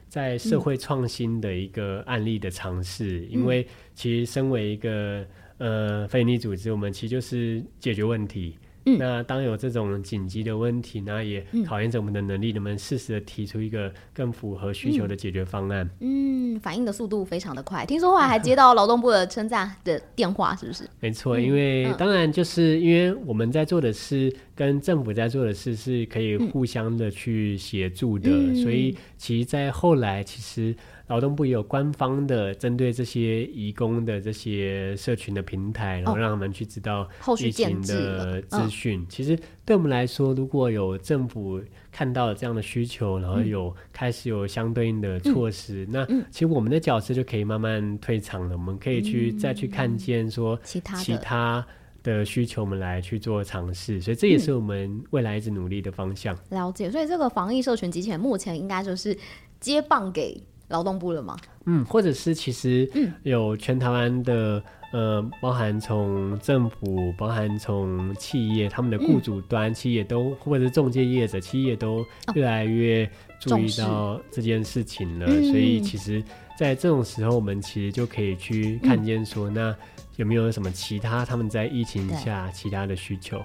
[0.08, 3.20] 在社会创新的一个案例的尝试。
[3.20, 5.26] 嗯、因为其实身为一个
[5.58, 8.56] 呃非营利组织，我们其实就是解决问题。
[8.94, 15.88] 嗯、那当有这种紧急的问题，那也考验着我们的能力，能不能适时的提出一个更符合需求的解决方案？
[16.00, 17.84] 嗯，反应的速度非常的快。
[17.86, 20.84] 听说后来还接到劳动部的称赞的电话，是不是？
[21.00, 30.74] 没错，因为当然就是因为我们在做的事跟政府在做的事是可以互相的去协助的，嗯、所以其实，在后来其实。
[31.10, 37.08] 劳动部也有官方的针对这些移工的这些社群的平台，然后让他们去知道
[37.40, 39.04] 疫情的资讯。
[39.08, 48.56] 其实对我们来说，如果有政府看到了这样的需求，然后有开始有相对应的措施，那其实我们的角色就可以慢慢退场了。
[48.56, 51.66] 我们可以去再去看见说其他其他
[52.04, 54.00] 的需求，我们来去做尝试。
[54.00, 56.38] 所以这也是我们未来一直努力的方向。
[56.50, 56.88] 了解。
[56.88, 59.18] 所以这个防疫社群机器人目前应该就是
[59.58, 60.40] 接棒给。
[60.70, 61.36] 劳动部了吗？
[61.66, 62.90] 嗯，或者是其实
[63.22, 64.62] 有全台湾的、
[64.92, 72.04] 嗯、呃，包含从政府，包含从企业，他们的雇主端，嗯、企业都或者是中介业者，企业都
[72.34, 73.08] 越来越
[73.40, 75.26] 注意到这件事情了。
[75.26, 76.22] 哦、所以其实，
[76.56, 79.76] 在这种时候，我们其实就可以去看见说，嗯、那
[80.16, 83.38] 有没有什么其他他们在疫情下其他的需求？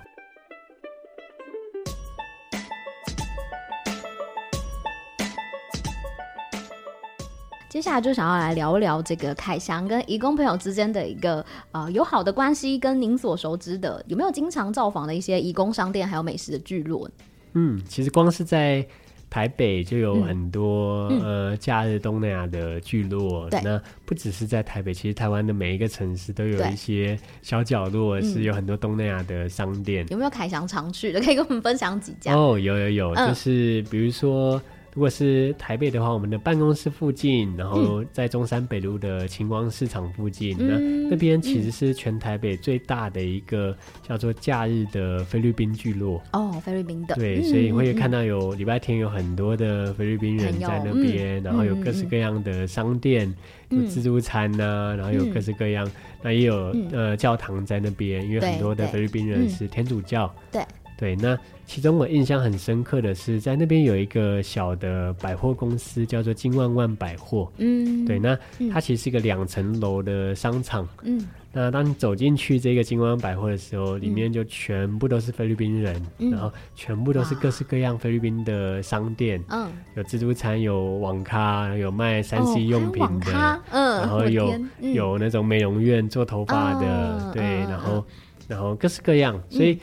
[7.75, 17.09] 接下来就想要来聊一聊这个凯翔跟义工朋友之间的一个呃友好的关系，跟您所熟知的有没有经常造访的一些义工商店，还有美食的聚落？
[17.51, 18.87] 嗯，其实光是在
[19.29, 23.49] 台北就有很多、嗯、呃假日东南亚的聚落。
[23.61, 30.05] 那不只是在台北，其实台湾的每一个城市都有一些小角落是有很多东南亚的商店。
[30.09, 31.19] 有没有凯翔常去的？
[31.19, 32.33] 可以跟我们分享几家？
[32.35, 34.61] 哦，有有有，嗯、就是比如说。
[34.95, 46.23] 如果是台北的话，我们的办公室附近，然后在中山北路的晴光市场附近，嗯、那那边其实是全台北最大的一个叫做假日的菲律宾聚落。
[46.31, 47.15] 哦，菲律宾的。
[47.15, 53.27] 对，所以会看到有礼拜天有很多的菲律宾人在那边，嗯、然后有各式各样的商店，
[53.71, 55.91] 嗯、有自助餐呐、啊，然后有各式各样，嗯、
[56.21, 60.33] 那也有、嗯、呃教堂在那边，因为很多的菲律宾人是天主教。
[60.53, 60.63] 对。
[60.97, 67.51] 对，那其中我印象很深刻的是，在那边有一个小的百货公司，叫做金万万百货。
[67.57, 68.37] 嗯，对，那
[68.71, 70.87] 它其实是一个两层楼的商场。
[71.01, 79.43] 嗯，那当你走进去这个金万万百货的时候，里面就全部都是菲律宾人，嗯、然后全部都是各式各样菲律宾的商店。
[79.49, 83.61] 嗯，有自助餐，有网咖，有卖三 C 用品的。
[83.71, 88.05] 嗯，然后有、嗯、有那种美容院做头发的，嗯、对，然后
[88.47, 89.73] 然后各式各样，所以。
[89.73, 89.79] 嗯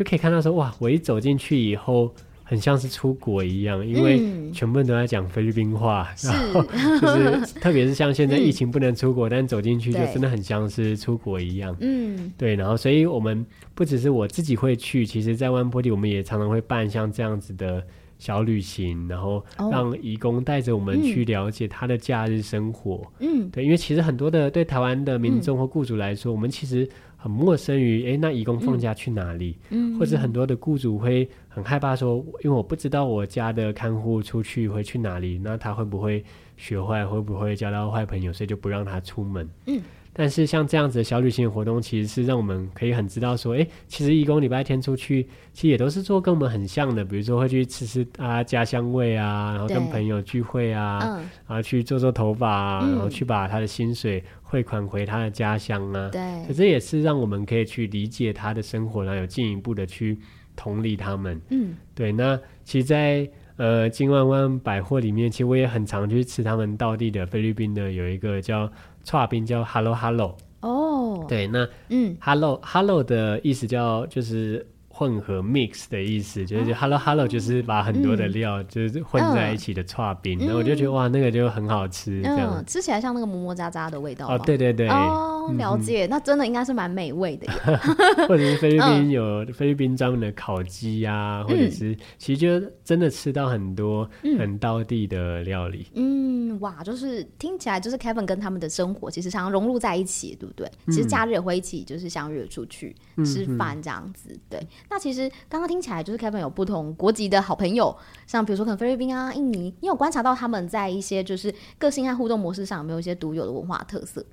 [0.00, 2.10] 就可以看到说哇，我一走进去以后，
[2.42, 6.62] 很像是出国一样，因为全部人都在讲菲律宾话，嗯、然后
[6.98, 11.76] 就是特别是像现在疫情不能出国，嗯、但走进去就真的很像是出国一样。
[11.80, 12.56] 嗯，对。
[12.56, 13.44] 然后，所以我们
[13.74, 17.84] 不只是我自己会去，其实在万坡地我们也常常会办像这样子的
[18.18, 23.06] 小旅行，然后让义工带着我们去了解他的假日生活。
[23.18, 26.88] 嗯，对，因为其实很多的对台湾的民众或雇主来说，嗯、我们其实。
[27.22, 29.58] 很陌生于，哎，那义工放假去哪里？
[29.68, 36.24] 嗯，或者很多的雇主会很害怕说，因为我不知道我家的看护出去会去哪里，那他会不会
[36.56, 39.46] 学坏，会不会交到坏朋友，所以就不让他出门。
[39.66, 39.80] 嗯。
[40.12, 56.08] 但是像这样子的小旅行活动，其实是让我们可以很知道说，哎，其实义工礼拜天出去，其实也都是做跟我们很像的，比如说会去吃吃啊家乡味啊，然后跟朋友聚会啊，嗯、然后去做做头发然后去把他的薪水汇款回他的家乡啊。
[56.10, 60.18] 对，可这也是让我们可以去理解他的生活，然后有进一步的去
[60.56, 61.40] 同理他们。
[61.50, 62.10] 嗯，对。
[62.10, 68.68] 那其实在，在呃金万万百货里面，其实我也很常去吃他们道地的菲律宾的有一个叫。
[69.04, 74.66] 剉冰叫 Hello Hello 哦，oh, 对，那嗯 Hello Hello 的意思叫就是。
[75.00, 82.62] 混合 mix 的意思就是 hello hello，就是把很多的料就是混在一起的串冰，然后我就觉得哇，那个就很好吃，这样。
[82.66, 84.28] 吃起来像那个磨磨渣渣的味道。
[84.28, 87.50] 哦，对对对，哦，了解，那真的应该是蛮美味的。
[88.28, 94.06] 或者是菲律宾有菲律宾专门的烤鸡呀，或者是其实就真的吃到很多
[94.38, 95.86] 很道地的料理。
[95.94, 100.70] 嗯，哇，就是听起来就是 Kevin 跟他们的生活其实常常融入在一起，对不对？
[100.88, 102.94] 其实假日也会一起就是相约出去
[103.24, 104.60] 吃饭这样子，对。
[104.90, 114.26] 那其实刚刚听起来就是 Kevin 有不同国籍的好朋友，像比如说可能菲律宾啊、印尼，你有观察到他们在一些就是个性和互动模式上有没有一些独有的文化特色？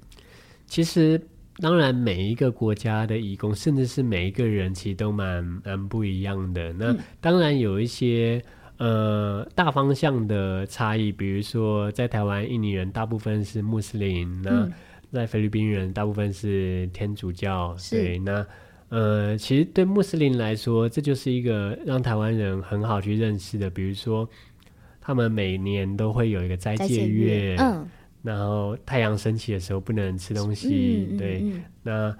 [0.65, 1.21] 其实
[1.57, 6.73] 当然每一个国家的义工，甚至是每一个人，其实都蛮蛮不一样的。
[6.73, 8.43] 那当然有一些
[8.77, 14.67] 呃大方向的差异，比如说在台湾，印尼人大部分是穆斯林，那
[15.13, 18.43] 在菲律宾人大部分是天主教，对，那。
[18.89, 23.69] 呃，其实对穆斯林来说，这就是一个让台湾人很好去认识的。
[23.69, 24.29] 比如说，
[25.01, 27.85] 他们每年都会有一个斋戒月，嗯，
[28.23, 31.39] 然后太阳升起的时候不能吃东西，嗯、对。
[31.43, 32.17] 嗯、那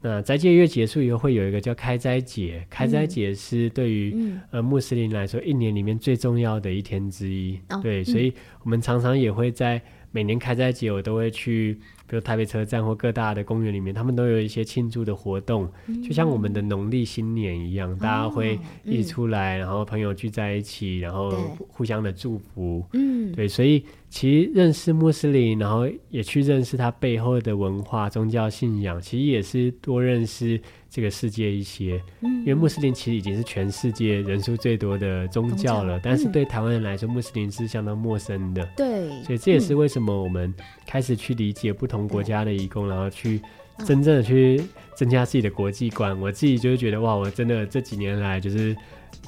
[0.00, 8.04] 那斋戒月结束以后，会有一个叫开斋节，开斋节是对于、嗯、呃穆斯林来说一年里面最重要的一天之一，哦、对。
[8.04, 8.32] 所以
[8.62, 11.78] 我们常常也会在每年开斋节，我都会去。
[12.10, 21.30] 比如台北车站或各大的公园里面，他们都有一些庆祝的活动，嗯、就像我们的农历新年一样，大家会一起出来，然后朋友聚在一起，然后
[21.68, 22.82] 互相的祝福。
[22.94, 30.58] 嗯，对，所以其实认识穆斯林，然后也去认识他背后的文化、宗教信仰，其实也是多认识
[30.98, 32.02] 这个世界一些。
[32.22, 38.68] 嗯，因为穆斯林其实已经是全世界人数最多的宗教了，教但是对台湾人来说，穆斯林是相当陌生的。
[38.76, 40.52] 对，所以这也是为什么我们
[40.84, 42.08] 开始去理解不同。
[42.08, 43.38] 国家的移工，然后去
[43.84, 44.62] 真正的去
[44.96, 46.18] 增加自己的国际观。
[46.18, 48.74] 我自己就是觉得哇，我真的这几年来就是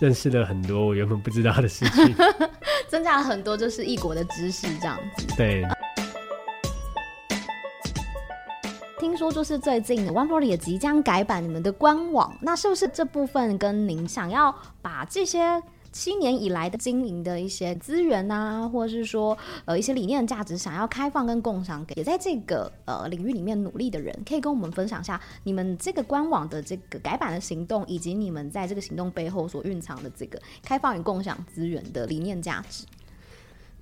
[0.00, 2.14] 认识了很多我原本不知道的事情，
[2.88, 5.26] 增加了很多就是异国的知识这样子。
[5.36, 5.62] 对，
[9.20, 15.62] 说就是最近 One-Forty 也即将改版你们的官网，那是不是这部分跟您想要把这些？
[15.92, 32.84] 七年以来的经营的一些资源啊，或者是说呃一些理念价值，想要开放跟共享给也在这个呃领域里面努力的人，可以跟我们分享一下你们这个官网的这个改版的行动，以及你们在这个行动背后所蕴藏的这个开放与共享资源的理念价值。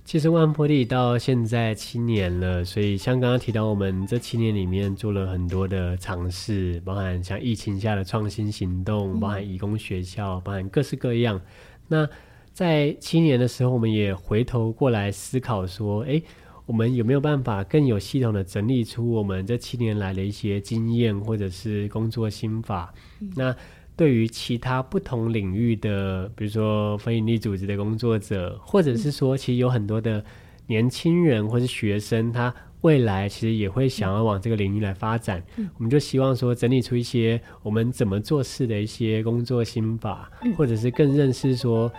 [0.09, 11.39] 其实 One-Forty 到现在七年了，所以像刚刚提到，我们这七年里面做了很多的尝试，包含像疫情下的创新行动，包含义工学校，包含各式各样。
[11.87, 12.09] 那
[12.51, 16.23] 在七年的时候，我们也回头过来思考说，诶，
[16.65, 22.91] 我们有没有办法更有系统的整理出我们这七年来的一些经验，或者是工作心法？
[23.19, 23.55] 嗯、那
[23.99, 30.23] 对于其他不同领域的，比如说非营利组织的工作者，或者是说，其实有很多的
[30.67, 32.55] 年轻人或是学生，他。
[32.81, 41.91] 未来其实也会想要往这个领域来发展，嗯、我们就希望说整理出一些我们怎么做事的一些工作心法，嗯、或者是更认识说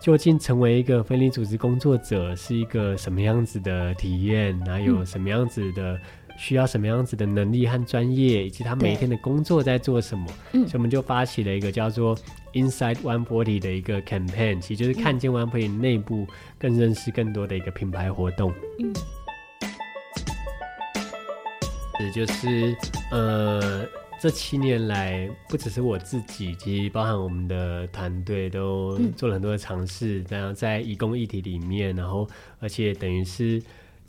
[0.00, 6.00] 究竟成为一个非营利组织工作者是一个什么样子的体验，然后有什么样子的、嗯、
[6.42, 12.18] 需要什么样子的能力和专业，以及他每一天的工作在做什么，对所以我们就发起了一个叫做
[12.52, 16.26] Inside One-Forty 的一个 campaign，其实就是看见 One-Forty 内部
[16.58, 18.52] 更认识更多的一个品牌活动。
[18.80, 18.92] 嗯
[22.12, 22.76] 就是
[23.12, 23.86] 呃，
[24.20, 32.28] 这七年来，不只是我自己，其实包含我们的团队都做了很多的尝试，然后在义工议题里面，然后
[32.58, 33.62] 而且等于是。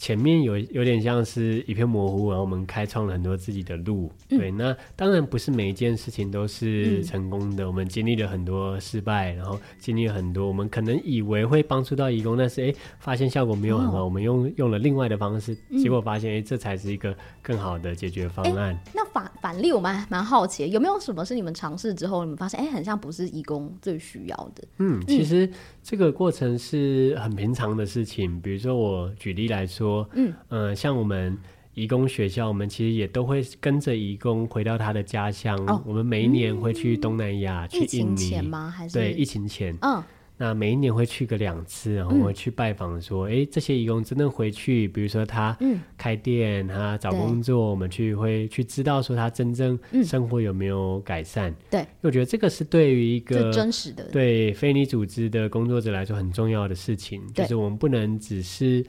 [0.04, 4.12] 前面有有点像是一片模糊，然后我们开创了很多自己的路。
[4.30, 18.78] 嗯、对，那当然不是每一件事情都是成功的，嗯、我们经历了很多失败，然后经历了很多我们可能以为会帮助到义工，但是哎，发现效果没有很好，哦、我们用用了另外的方式，结果发现哎，这才是一个更好的解决方案。
[18.94, 24.64] 那反反例，我们还蛮好奇，有没有什么是你们尝试之后，你们发现哎，很像不是义工最需要的？
[24.80, 25.50] 嗯，其实
[25.82, 30.10] 这个过程是很平常的事情，比如说我举例来说。
[30.14, 31.38] 嗯，呃，像我们
[31.74, 35.58] 移工学校，我们其实也都会跟着移工回到他的家乡。
[35.68, 38.14] 哦，我们每一年会去东南亚，嗯、去印尼。
[38.14, 38.70] 疫情前吗？
[38.70, 39.78] 还是对，疫情前。
[39.82, 40.04] 嗯。
[40.36, 45.56] 那每一年会去个两次，然后会去拜访，说，哎、嗯，这些移工真的回去，比如说他
[45.96, 51.54] 开店，嗯、他找工作，我们去会去知道说他真正生活有没有改善。
[51.70, 58.84] 对，因为我觉得这个是对于一个真实的对非你组织的工作者来说很重要的事情，就是我们不能只是。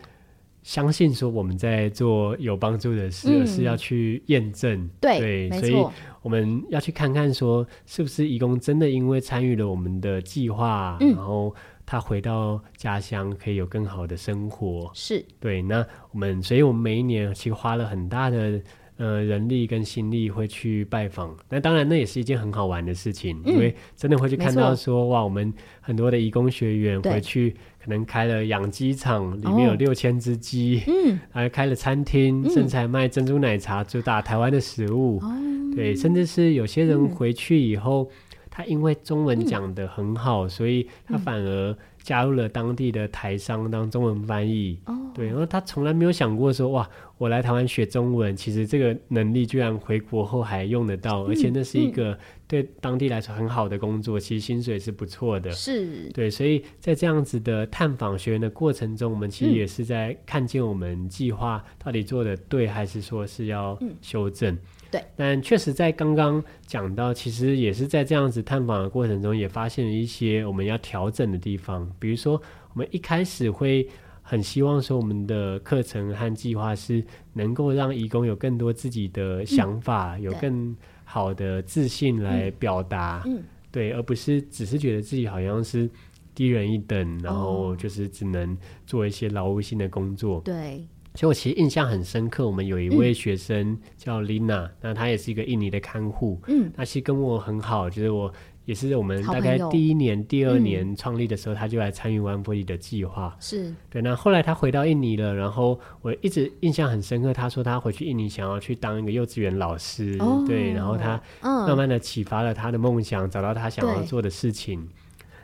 [0.64, 4.88] 相信说我们在做有帮助的事，嗯、而是要去验证。
[4.98, 5.60] 对，对。
[5.60, 5.76] 所以
[6.22, 11.54] 我们要去看看说，是不是义工真的因为参与了我们的计划，嗯、然后
[11.84, 14.90] 他回到家乡可以有更好的生活。
[14.94, 15.60] 是对。
[15.60, 18.58] 那我们，所以我们每一年其实花了很大的
[18.96, 21.36] 呃人力跟心力会去拜访。
[21.50, 27.54] 那当然，那也是一件很好玩的事情，嗯、因为真的会去看到说，哇，我们很多的义工学员回去。
[27.84, 35.30] 可能开了养鸡场，里面有六千只鸡，哦、嗯，还开了餐厅，嗯、甚至还卖珍珠奶茶，主打台湾的食物，哦、
[35.76, 46.88] 对，甚至是有些人回去以后，嗯、他因为中文讲得很好，嗯、所以他反而加入了当地的台商当中文翻译，哦、对，然后他从来没有想过说，哇，
[47.18, 52.18] 我来台湾学中文，其实这个能力居然回国后还用得到，嗯、而且那是一个。
[52.62, 55.50] 对当地来说很好的工作，其实薪水是不错的。
[55.50, 64.54] 是，对，所以在这样子的探访学员的过程中，我们其实也是在看见我们计划到底做的对，还是说是要修正。
[64.54, 64.58] 嗯、
[64.92, 71.90] 对，但确实在刚刚讲到，其实也是在这样子探访的过程中，也发现了一些我们要调整的地方。
[71.98, 72.40] 比如说，
[72.72, 73.88] 我们一开始会
[74.22, 80.76] 很希望说，我们的课程和计划是能够让义工有更多自己的想法，嗯、有更。
[81.14, 83.36] 好的自信来表达，嗯。
[83.36, 85.88] 嗯、对，而不是只是觉得自己好像是
[86.34, 90.40] 低人一等，然后就是只能做一些劳务性的工作。
[90.40, 90.84] 对，
[91.14, 98.32] 所以我其实印象很深刻，我们有一位学生叫 Lina，、嗯、那她也是一个印尼的看护，嗯，她其实跟我很好，就是我。
[98.64, 103.36] 也是我们大概第一年、第二年创立的时候，他就来参与 One Forty 的计划。
[103.38, 107.32] 是对，那后来他回到印尼了，然后我一直印象很深刻。
[107.32, 114.88] 他说他回去印尼想要去当一个幼稚园老师，哦、对，然后他慢慢的启发了他的梦想，找到他想要做的事情。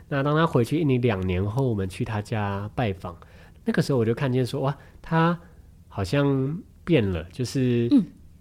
[0.09, 3.15] 那当他回去印尼两年后，我们去他家拜访，
[3.65, 5.39] 那个时候我就看见说，哇，他
[5.87, 7.87] 好像变了，就是。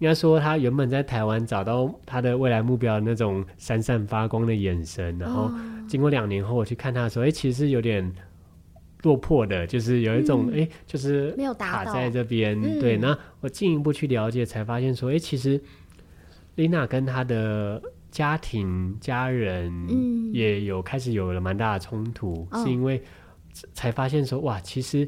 [0.00, 5.50] 嗯应该说，他原本在台湾找到他的未来目标的那种闪闪发光的眼神，然后
[5.86, 8.10] 经过两年后，我去看他的时候，哎、欸，其实有点
[9.02, 10.58] 落魄的，就是有一种哎、嗯。
[10.60, 12.58] 欸，就是没有卡在这边。
[12.80, 15.60] 对，那我进一步去了解，才发现说，哎、欸，其实
[16.54, 19.70] 丽娜跟她的家庭家人
[20.32, 23.02] 也有开始有了蛮大的冲突，嗯、是因为
[23.74, 25.06] 才发现说，哇，其实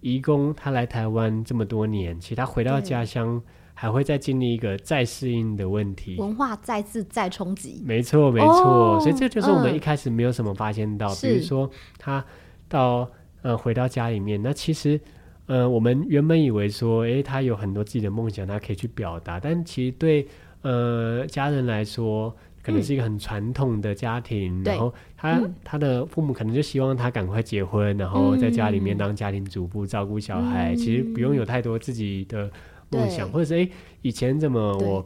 [0.00, 3.40] 移工他来台湾这么多年，其实他回到家乡。
[3.82, 7.82] 还会再经历一个再适应的问题，文化再次再冲击。
[7.84, 11.08] 没错，没错，哦、所以这就是我们一开始没有什么发现到。
[11.08, 11.68] 嗯、比如说，
[11.98, 12.24] 他
[12.68, 13.10] 到
[13.42, 15.00] 呃回到家里面，那其实
[15.46, 19.40] 呃我们原本以为说，诶，他有很多自己的梦想，他可以去表达。
[19.40, 20.28] 但其实对
[20.60, 22.32] 呃家人来说，
[22.62, 30.72] 可能是一个很传统的家庭，嗯、然后他、嗯、他的父母可能就希望他赶快结婚，然后在家里面当家庭主妇，照顾小孩。
[30.72, 32.48] 嗯、其实不用有太多自己的。
[32.92, 33.70] 梦想，或者是哎、欸，
[34.02, 35.04] 以前怎么我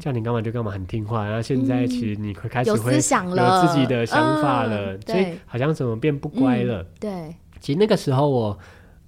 [0.00, 6.82] 叫你干嘛就干嘛，很听话，嗯、然后现在其实你会开始会有自己的想法了，嗯、所以好像怎么变不乖了。
[6.82, 8.58] 嗯、对，其实那个时候我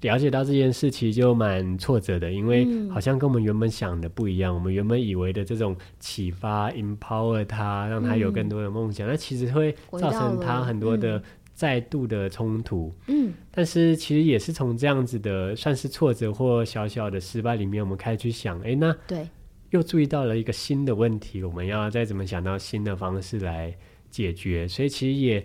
[0.03, 4.53] 了解到这件事，其实就蛮挫折的，因为好像跟我们原本想的不一样。
[4.53, 11.23] 嗯、我们原本以为的这种启发、empower 他，让他有更多的梦想，那、嗯、其实会造成他很多的。
[11.59, 19.29] 再度的冲突，嗯，但是其实也是从这样子的算是挫折或小小的失败里面，我们开始去想，哎，那对，
[19.71, 23.77] 又注意到了一个新的问题，我们要再怎么想到新的方式来
[24.09, 24.69] 解决。
[24.69, 25.45] 所以其实也，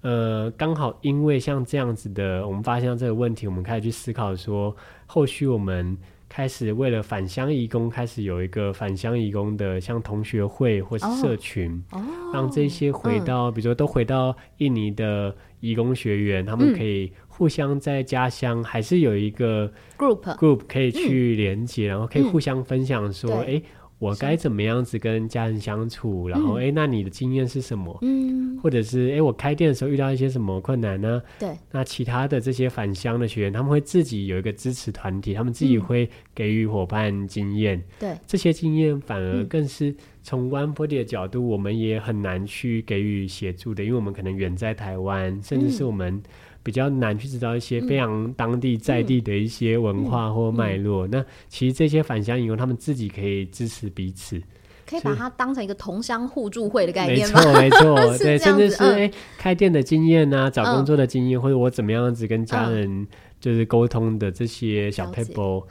[0.00, 4.74] 呃，刚好因为像这样子的，我们发现这个问题，我们开始去思考说，
[5.04, 5.98] 后续我们。
[6.32, 11.98] 开始为了返乡义工，开始有一个返乡义工的像同学会或是社群，哦。
[11.98, 23.62] 哦、让这些回到，嗯、比如说都回到印尼的义工学员，他们可以互相在家乡还是有一个 group group 可以去连接，嗯、然后可以互相分享说，哎、嗯。
[24.02, 26.28] 我该怎么样子跟家人相处？
[26.28, 27.96] 然后，哎、嗯，那你的经验是什么？
[28.02, 31.22] 嗯，或者是，哎，我开店的时候遇到一些什么困难呢？
[31.38, 37.80] 对，那其他的这些返乡的学员，他们会自己有一个支持团体，他们自己会给予伙伴经验。
[38.00, 46.20] 对、嗯，这些经验反而更是从 One Forty 的角度，我们也很难去给予协助的，因为我们可能远在台湾，甚至是我们。
[46.62, 51.06] 比较难去知道一些非常当地在地的一些文化或脉络。
[51.08, 54.40] 那其实这些返乡移工他们自己可以支持彼此，
[54.86, 57.40] 可以把它当成一个同乡互助会的概念吗？
[57.54, 63.06] 没错，没错， 对，甚至是哎、嗯、开店的经验啊，找工作的经验，嗯、或者我怎么样子跟家人
[63.40, 65.66] 就是沟通的这些小撇步。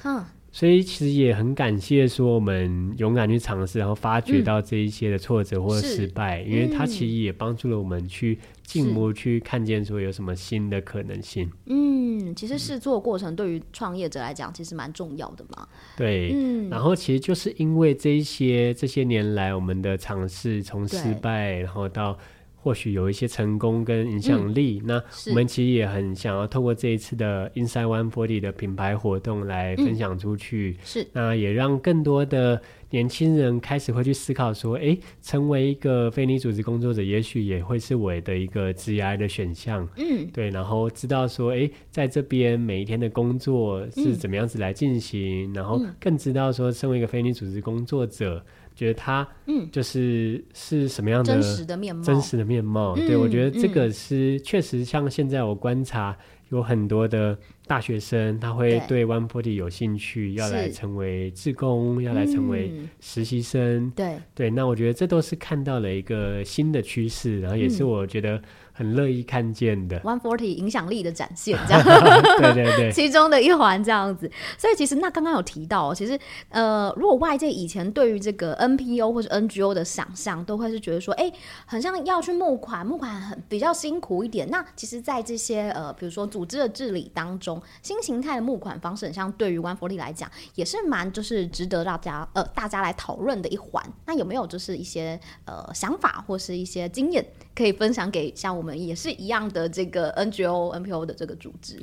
[0.51, 11.49] 所以其实也很感谢说我们勇敢去尝试，然后发掘到这一些的挫折或者失败，嗯、因为它其实也帮助了我们去进一步去看见说有什么新的可能性。
[11.67, 15.67] 嗯，其实试做过程对于创业者来讲其实蛮重要的嘛。
[15.95, 22.17] 对，嗯，然后其实就是因为这一些这些年来我们的尝试，从失败然后到。
[22.63, 30.77] 或许有一些成功跟影响力，嗯、那我们其实也很想要透过这一次的 Inside One Forty 的品牌活动来分享出去。
[30.79, 32.61] 嗯、是，那也让更多的
[32.91, 39.87] 年轻人开始会去思考说，哎，成为一个非你组织工作者，也许也会是我的一个职业的选项。
[39.97, 48.43] 嗯，对，然后知道说，哎，在这边每一天的工作是怎么样子来进行，嗯、然后更知道说，身为一个非你组织工作者。
[48.75, 52.03] 觉得他嗯，就是是什么样的真实的面貌？
[52.03, 56.17] 真实的面貌，对，我觉得这个是确实像现在我观察
[56.49, 57.37] 有很多的
[57.67, 63.91] 大学生，他会对 One Forty 有兴趣，要来成为志工，要来成为实习生。
[63.95, 68.41] 对对，那我觉得这都是看到了一个新的趋势，然后也是我觉得。
[68.73, 71.83] 很乐意看见的 One Forty 影响力的展现，这样
[72.41, 74.31] 对对对，其中的一环这样子。
[74.57, 76.19] 所以其实那刚刚有提到，其实
[76.49, 81.33] 呃，如果外界以前对于这个 NPO 或者 NGO 的想象，都会是觉得说，哎、欸，
[81.65, 84.49] 很像要去募款，募款很比较辛苦一点。
[84.49, 93.83] 那其实，在这些呃，比如说组织的治理当中，新形态的募款方式，很像对于 One Forty 来讲，也是蛮就是值得大家呃大家来讨论的一环。
[94.05, 97.25] 那有没有就是一些呃想法或是一些经验
[97.55, 98.79] 可以分享给像我们？
[98.79, 101.79] 也是一样的，这个 NGO、NPO 的这个组织，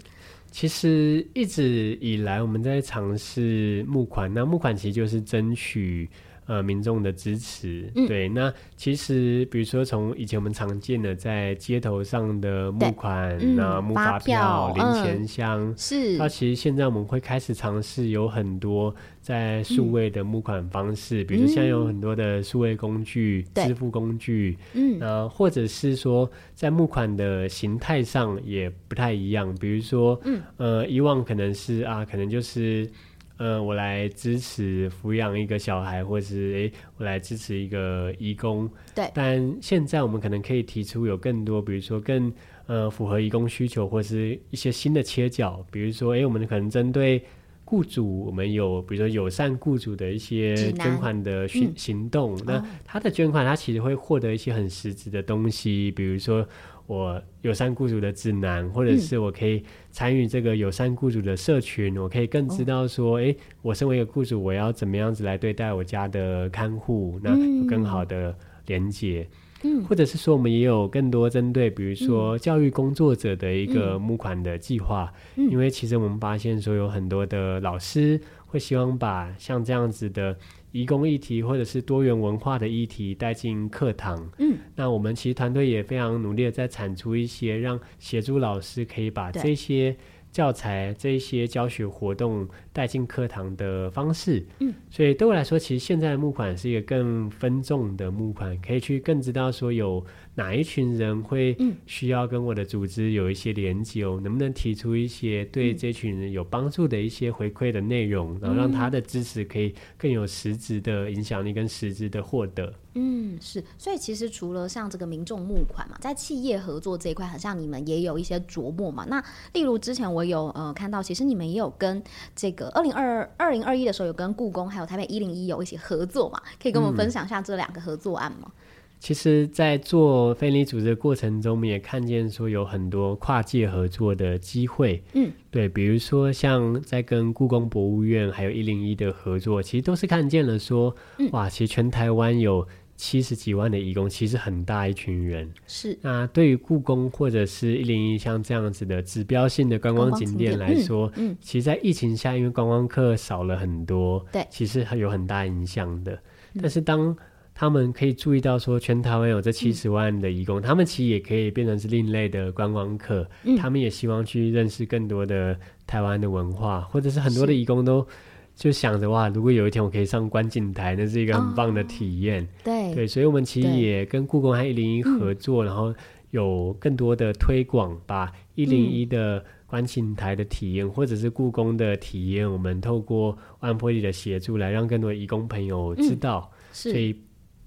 [0.51, 4.33] 其实一直以来我们在尝试募款。
[4.33, 6.09] 那募款其实就是争取
[6.49, 7.89] 呃民众的支持。
[7.95, 16.17] 嗯、对，那其实比如说从以前我们常见的在街头上的募款，那、嗯、募发票、零钱箱，是。
[16.19, 18.93] 那其实现在我们会开始尝试有很多。
[19.21, 32.91] 在数位的募款方式，嗯、比如说现在有很多的数位工具、嗯、支付工具，嗯，呃，或者是说在募款的形态上也不太一样，比如说，嗯，呃，以往可能是啊，可能就是，
[33.39, 42.31] 呃，我来支持抚养一个小孩，或是诶，我来支持一个义工，对，但现在我们可能可以提出有更多，比如说更
[42.67, 47.25] 呃符合义工需求，或是一些新的切角，比如说，诶，我们可能针对。
[47.71, 56.49] 雇主，我们有比如说友善雇主的一些捐款的行行动，嗯、那他的捐款，他其实会获得一些很实质的东西，比如说
[56.89, 68.35] 我友善雇主的指南，或者是我可以参与这个友善雇主的社群，嗯、我可以更知道说，哎、哦，我身为一个雇主，我要怎么样子来对待我家的看护，那有更好的
[68.67, 69.29] 连接。
[69.65, 80.35] 嗯，或者是说，我们也有更多针对，比如说教育工作者的一个募款的计划，嗯，因为其实我们发现说，有很多的老师会希望把像这样子的
[80.73, 84.31] 移工议题，或者是多元文化的议题带进课堂。
[84.39, 89.97] 嗯，那我们其实团队也非常努力的在产出一些，让协助老师可以把这些。
[90.31, 100.05] 教材这些教学活动带进课堂的方式，嗯，所以对我来说，其实现在的募款是一个更分众的募款，可以去更知道说有
[100.39, 112.73] 哪一群人会需要跟我的组织有一些连接，哦，能不能提出一些对这群人有帮助的一些回馈的内容，然后让他的支持可以更有实质的影响力跟实质的获得。
[112.95, 119.05] 嗯，是，所以其实除了像这个民众募款嘛，在企业合作这一块，好像你们也有一些琢磨嘛。
[119.09, 119.23] 那
[119.55, 122.01] 例如之前我有呃看到，其实你们也有跟
[122.37, 128.39] 这个二零二二零二一的时候有跟故宫还有台北一零一有一起合作嘛，可以跟我们分享一下这两个合作案吗？
[128.47, 128.53] 嗯、
[128.99, 135.03] 其实，在做非营利组织的过程中，我们也看见说有很多跨界合作的机会。
[135.15, 142.67] 嗯，对，比如说像在跟故宫博物院还有一零一的合作，其实都是看见了说，嗯、哇，其实全台湾有。
[143.01, 145.49] 七十几万的义工，其实很大一群人。
[145.69, 145.97] 是。
[146.03, 156.19] 那对于故宫或者是一零一像这样子的指标性的观光景点来说，嗯，嗯其实，在疫情下，因为观光客少了很多，对，其实还有很大影响的。
[156.61, 157.17] 但是当
[157.59, 168.07] 他们可以注意到说，全台湾有这七十万的义工，嗯，他们其实也可以变成是另类的观光客，嗯，他们也希望去认识更多的台湾的文化，或者是很多的义工都。
[168.55, 172.43] 就想着哇，如果有一天我可以上观景台，那是一个很棒的体验。
[172.43, 172.93] 哦、对。
[172.93, 175.95] 对，所以我们其实也跟故宫和一零一合作，然后
[176.33, 186.51] 有更多的推广，把一零一的观景台的体验，嗯、或者是故宫的体验，我们透过 One-Forty 的协助，来让更多的移工朋友知道。
[186.53, 187.17] 嗯、所以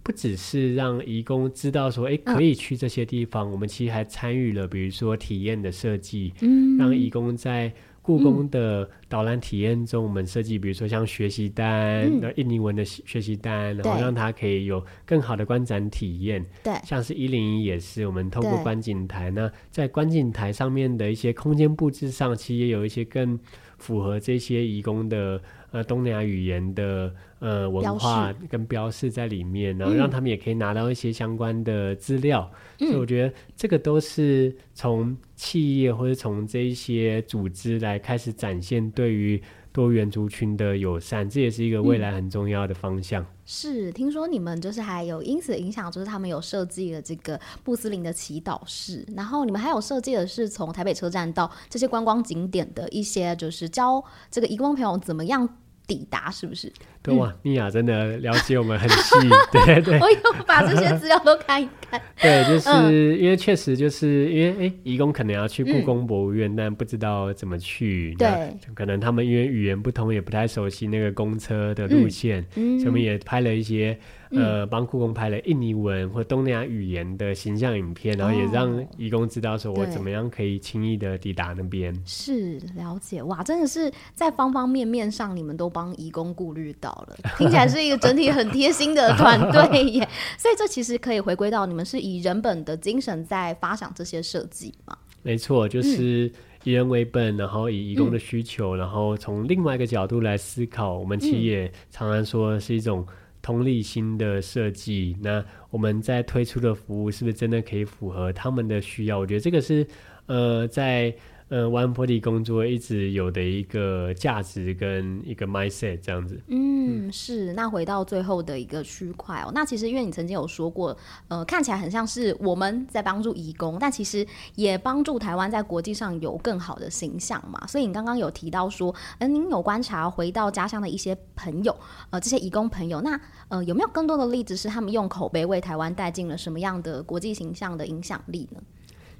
[0.03, 7.71] 不只是让移工知道说，哎，可以去这些地方，嗯、我们其实还参与了，比如说体验的设计，嗯，让移工在。
[8.03, 16.43] 故宫的导览体验中，我们设计，比如说像学习单，那、嗯、印尼文的学习单，然后让他可以有更好的观展体验。
[16.63, 23.39] 对，像是一零一也是，我们透过观景台，那在观景台上面的一些空间布置上，其实也有一些更
[23.77, 32.49] 符合这些移工的呃东南亚语言的呃文化跟标示在里面，然后让他们也可以拿到一些相关的资料。
[32.79, 35.15] 嗯、所以我觉得这个都是从。
[35.41, 39.41] 企业或者从这一些组织来开始展现对于
[39.71, 43.23] 多元族群的友善，这也是一个未来很重要的方向。
[43.23, 55.49] 嗯、是，听说你们就是还有因此影响，就是他们有设计了这个穆斯林的祈祷室，然后你们还有设计的是从台北车站到这些观光景点的一些，就是教这个移工朋友怎么样。
[55.87, 56.71] 抵达是不是？
[57.03, 59.15] 对哇，米娅真的了解我们很细，
[59.51, 59.99] 对对对。
[59.99, 61.99] 我有把这些资料都看一看。
[62.21, 68.15] 对，就是、嗯、因为确实就是因为哎，移工可能要去故宫博物院、嗯，但不知道怎么去。
[68.17, 73.97] 对，可能他们因为语言不通，也不太熟悉那个公车的路线，嗯、所以我们也拍了一些。
[74.33, 81.93] 呃，帮故宫拍了印尼文或东南亚语言的形象影片，然后也让移工知道说我怎么样可以轻易的抵达那边。
[82.05, 90.07] 是了解哇，真的是在方方面面上，你们都帮移工顾虑到了，听起来是一个整体很贴心的团队耶。
[90.37, 94.97] 所以这其实可以回归到你们是以人本的精神在发想这些设计嘛？
[95.23, 96.31] 没错，就是
[96.63, 100.97] 以人为本，然后以移工的需求，嗯，然后从另外一个角度来思考。
[100.97, 103.05] 我们其实也常常说是一种。
[103.43, 109.17] 同理心的设计，那我们在推出的服务是不是真的可以符合他们的需要？
[109.17, 109.83] 我觉得这个是，
[110.27, 111.11] 呃，在。
[111.51, 116.41] 呃，One-Forty 工作一直有的一个价值跟一个 mindset 这样子。
[116.47, 117.51] 嗯，是。
[117.51, 120.97] 那回到最后的一个区块哦，那其实因为你曾经有说过，
[121.27, 124.25] 呃，看起来很像是我们在帮助义工，但其实
[124.55, 127.67] 也帮助台湾在国际上有更好的形象嘛。
[127.67, 131.75] 所以你刚刚有提到说，呃，您有观察回到家乡的一些朋友，
[132.11, 133.19] 呃，这些义工朋友，那
[133.49, 138.61] 呃，有没有更多的例子是他们用口碑为台湾带进了什么样的国际形象的影响力呢？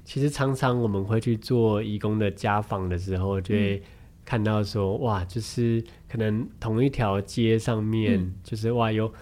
[0.04, 3.82] 其实常常我们会去做移工的家访的时候，就会
[4.24, 9.12] 看到说，嗯、哇，就是可能同一条街上面，嗯、就是哇，有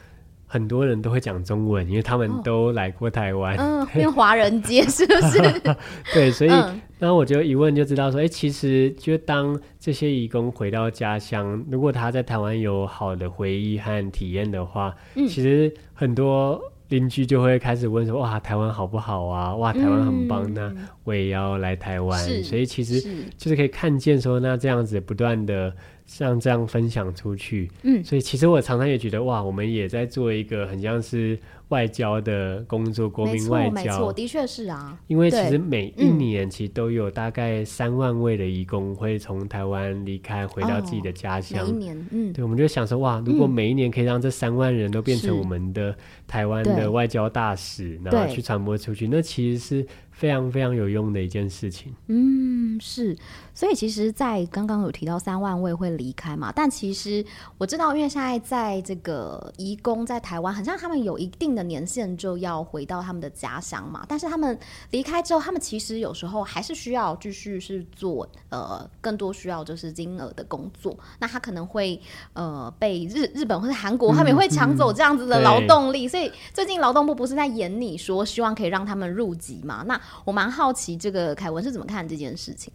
[0.46, 3.56] 很多人都会讲中文，因为他们都来过台湾。
[3.56, 5.38] 嗯、哦， 变、呃、华人街是不是？
[6.12, 16.60] 对，所以，然、嗯、后我就一问就知道说，哎，其实就当这些移工回到家乡，如果他在台湾有好的回忆和体验的话，嗯、其实很多。
[16.90, 19.56] 邻居就会开始问说：“哇，台湾好不好啊？
[19.56, 20.72] 哇，台湾很棒，那
[21.04, 23.00] 我也要来台湾。”所以其实
[23.38, 25.74] 就是可以看见说，那这样子不断的
[26.10, 27.70] 像这样分享出去。
[27.84, 31.38] 嗯，所以其实我常常也觉得，哇，我们也在做一个很像是。
[31.70, 34.98] 外交的工作，国民外交，没错，的确是啊。
[35.06, 41.64] 因为其实每一年其实都有大概三万位的移工会从台湾离开，回到自己的家乡。
[41.64, 45.94] 哦、每一年，嗯，对，我们就想说，哇，如果每一年可以让这三万人都变成我们的
[46.26, 49.86] 台湾的外交大使，然后去传播出去，那其实是。
[50.10, 51.94] 非常非常有用的一件事情。
[52.08, 53.16] 嗯，是，
[53.60, 57.22] 所以其实，在刚刚有提到三万位会离开嘛，但其实
[57.58, 64.02] 我知道，因为现在在这个移工在台湾，好像他们有一定的年限就要回到他们的家乡嘛。
[64.08, 64.58] 但是他们
[64.92, 70.98] 离开之后，他们其实有时候还是需要继续是做呃更多需要就是金额的工作。
[71.18, 72.00] 那他可能会
[72.32, 76.06] 呃被日日本或者韩国他们也会抢走这样子的劳动力。
[76.06, 79.84] 嗯嗯、所以最近劳动部不是在演你说希望可以让他们入籍嘛？
[79.86, 82.72] 那我蛮好奇，这个凯文是怎么看这件事情？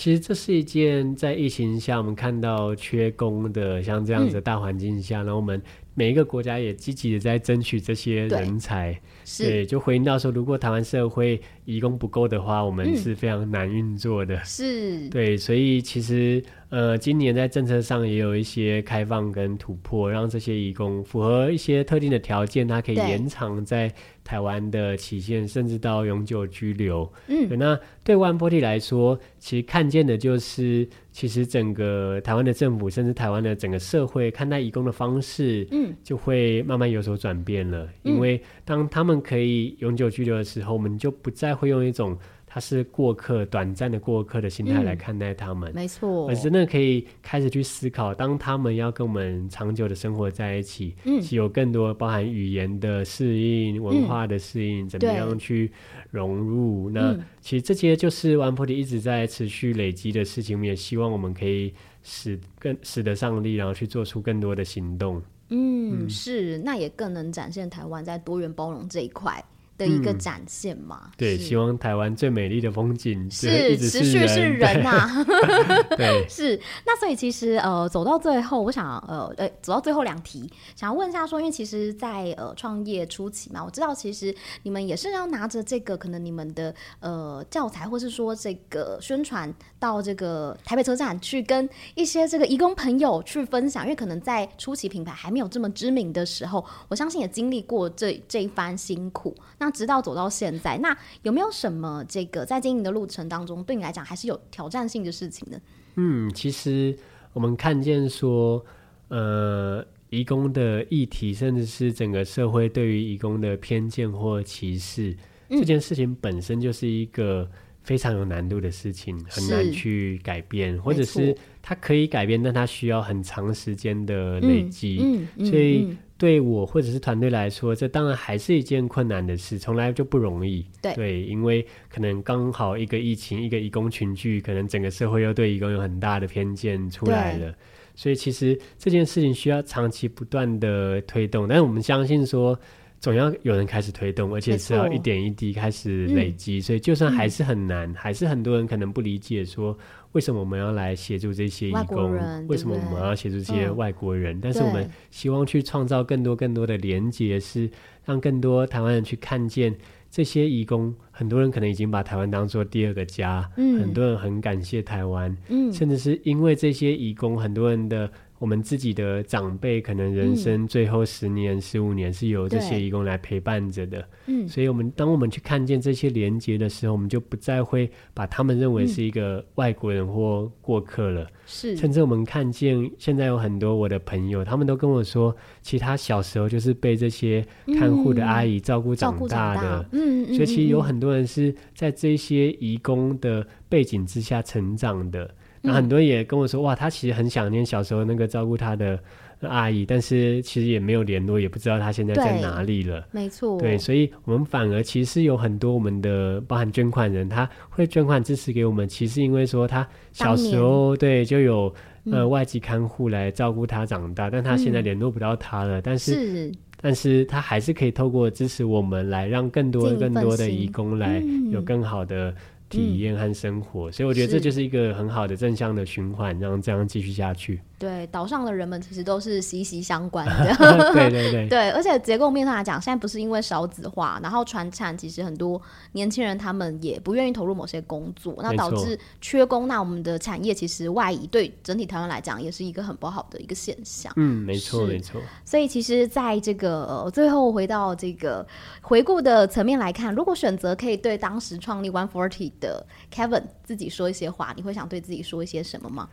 [0.00, 5.60] 其实这是一件在疫情下我们看到缺工的像这样子的大环境下，嗯，然后我们
[5.94, 8.98] 每一个国家也积极的在争取这些人才。
[9.38, 14.42] 对，就回应到说，如果台湾社会移工不够的话，我们是非常难运作的。
[14.44, 23.92] 是，对，所以其实呃，今年在政策上也有一些开放跟突破，让这些移工符合一些特定的条件，它可以延长在
[24.24, 27.12] 台湾的期限，甚至到永久居留。
[27.28, 30.88] 嗯，那对 One Forty 来说，其实看见的就是，
[31.20, 37.86] 其实整个台湾的政府，甚至台湾的整个社会看待移工的方式，嗯，就会慢慢有所转变了。
[38.04, 42.16] 嗯，因为当他们可以永久居留的时候，我们就不再会用一种。
[42.52, 46.28] 他是过客，短暂的过客的心态来看待他们，嗯、没错。
[46.28, 55.70] 而真的可以开始去思考，当他们要跟我们长久的生活在一起，嗯，有更多包含语言的适应、文化的适应，嗯、怎么样去
[56.10, 56.90] 融入？
[56.90, 60.56] 那其实这些就是 One Forty 一直在持续累积的事情。
[60.56, 61.72] 我们也希望我们可以
[62.02, 65.22] 使更使得上力，然后去做出更多的行动。
[65.50, 69.40] 嗯，嗯是，那也更能展现台湾在多元包容这一块。
[69.80, 75.24] 的一个展现嘛，嗯、对，希望台湾最美丽的风景是持续是人呐、啊，
[75.96, 76.60] 对， 是。
[76.84, 84.34] 那所以其实呃，走到最后，我想呃呃，走到最后两题，想要问一下说，因为其实在，在呃创业初期嘛，我知道其实
[84.64, 99.34] 你们也是要拿着这个可能你们的呃教材，或是说这个宣传到这个台北车站去跟一些这个义工朋友去分享，因为可能在初期品牌还没有这么知名的时候，我相信也经历过这这一番辛苦。
[99.58, 105.58] 那直到走到现在，那有没有什么这个在经营的路程当中，对你来讲还是有挑战性的事情呢？
[105.96, 106.96] 嗯，其实
[107.32, 108.64] 我们看见说，
[109.08, 115.16] 呃，移工的议题，甚至是整个社会对于移工的偏见或歧视，
[115.48, 117.50] 嗯，这件事情本身就是一个
[117.82, 125.86] 非常有难度的事情，很难去改变，或者是它可以改变，但它需要很长时间的累积，嗯嗯，所以。
[125.88, 130.66] 嗯对我或者是团队来说，这当然还是一件困难的事，从来就不容易。
[130.82, 137.54] 对，对，因为可能刚好一个疫情，一个义工群聚，可能整个社会又对义工有很大的偏见出来了。
[137.94, 142.60] 所以其实这件事情需要长期不断的推动，但是我们相信说，
[143.00, 146.58] 总要有人开始推动，而且是要一点一滴开始累积。
[146.58, 149.76] 嗯、所以就算还是很难，嗯、还是很多人可能不理解说。
[150.12, 152.12] 为什么我们要来协助这些义工？
[152.48, 154.36] 为什么我们要协助这些外国人？
[154.36, 157.70] 嗯、但是我们希望去创造更多更多的连接，是
[158.04, 159.72] 让更多台湾人去看见
[160.10, 160.92] 这些义工。
[161.12, 168.10] 很多人可能已经把台湾当做第二个家，嗯、很多人很感谢台湾，嗯、甚至是因为这些义工，很多人的。
[168.40, 181.76] 我们自己的长辈可能人生最后十年、十五、嗯、年是由这些义工来陪伴着的，嗯，所以我们当我们去看见这些连接的时候，我们就不再会把他们认为是一个外国人或过客了，是、嗯。
[181.76, 187.46] 甚至我们看见现在有很多我的朋友，他们都跟我说，其实他小时候就是被这些
[187.78, 195.34] 看护的阿姨照顾长大的，嗯，所以其实有很多人是在这些义工的背景之下成长的。
[195.62, 198.98] 那很多人也跟我说，哇，他其实很想念小时候那个照顾他的
[199.42, 203.06] 阿姨，但是其实也没有联络，也不知道他现在在哪里了。
[203.10, 211.74] 没错，对，所以我们反而其实有很多我们的包含捐款人，他会捐款支持给我们，其实因为说他小时候对就有
[212.10, 222.34] 呃外籍看护来照顾他长大，嗯、但他现在联络不到他了，但是，是但是他还是可以透过支持我们来让更多更多的义工来有更好的。
[222.70, 227.60] 体验和生活，嗯、所以我觉得这就是一个很好的正向的循环，让这样继续下去。
[227.80, 230.54] 对，岛上的人们其实都是息息相关的。
[230.92, 235.58] 对对对，对，而且结构面上来讲，现在不是因为少子化，然后传产，其实很多
[235.92, 239.66] 年轻人他们也不愿意投入某些工作，那导致缺工。
[239.66, 244.12] 那我们的产业其实外移，对整体台湾来讲，也是一个很不好的一个现象。
[244.16, 245.18] 嗯，没错没错。
[245.46, 248.46] 所以其实，在这个、呃、最后回到这个
[248.82, 256.06] 回顾的层面来看，如果选择可以对当时创立 One Forty 的 Kevin 自己说一些话，你会想对自己说一些什么吗？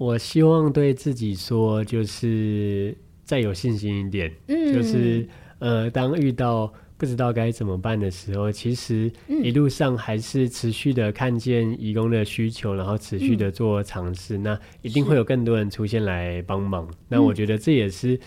[0.00, 4.32] 我希望对自己说，就是再有信心一点。
[4.46, 5.28] 嗯，就是
[5.58, 16.88] 呃，当遇到不知道该怎么办的时候，其实一路上还是持续的看见义工的需求，然后持续的做尝试，嗯、那一定会有更多人出现来帮忙。
[17.06, 18.18] 那我觉得这也是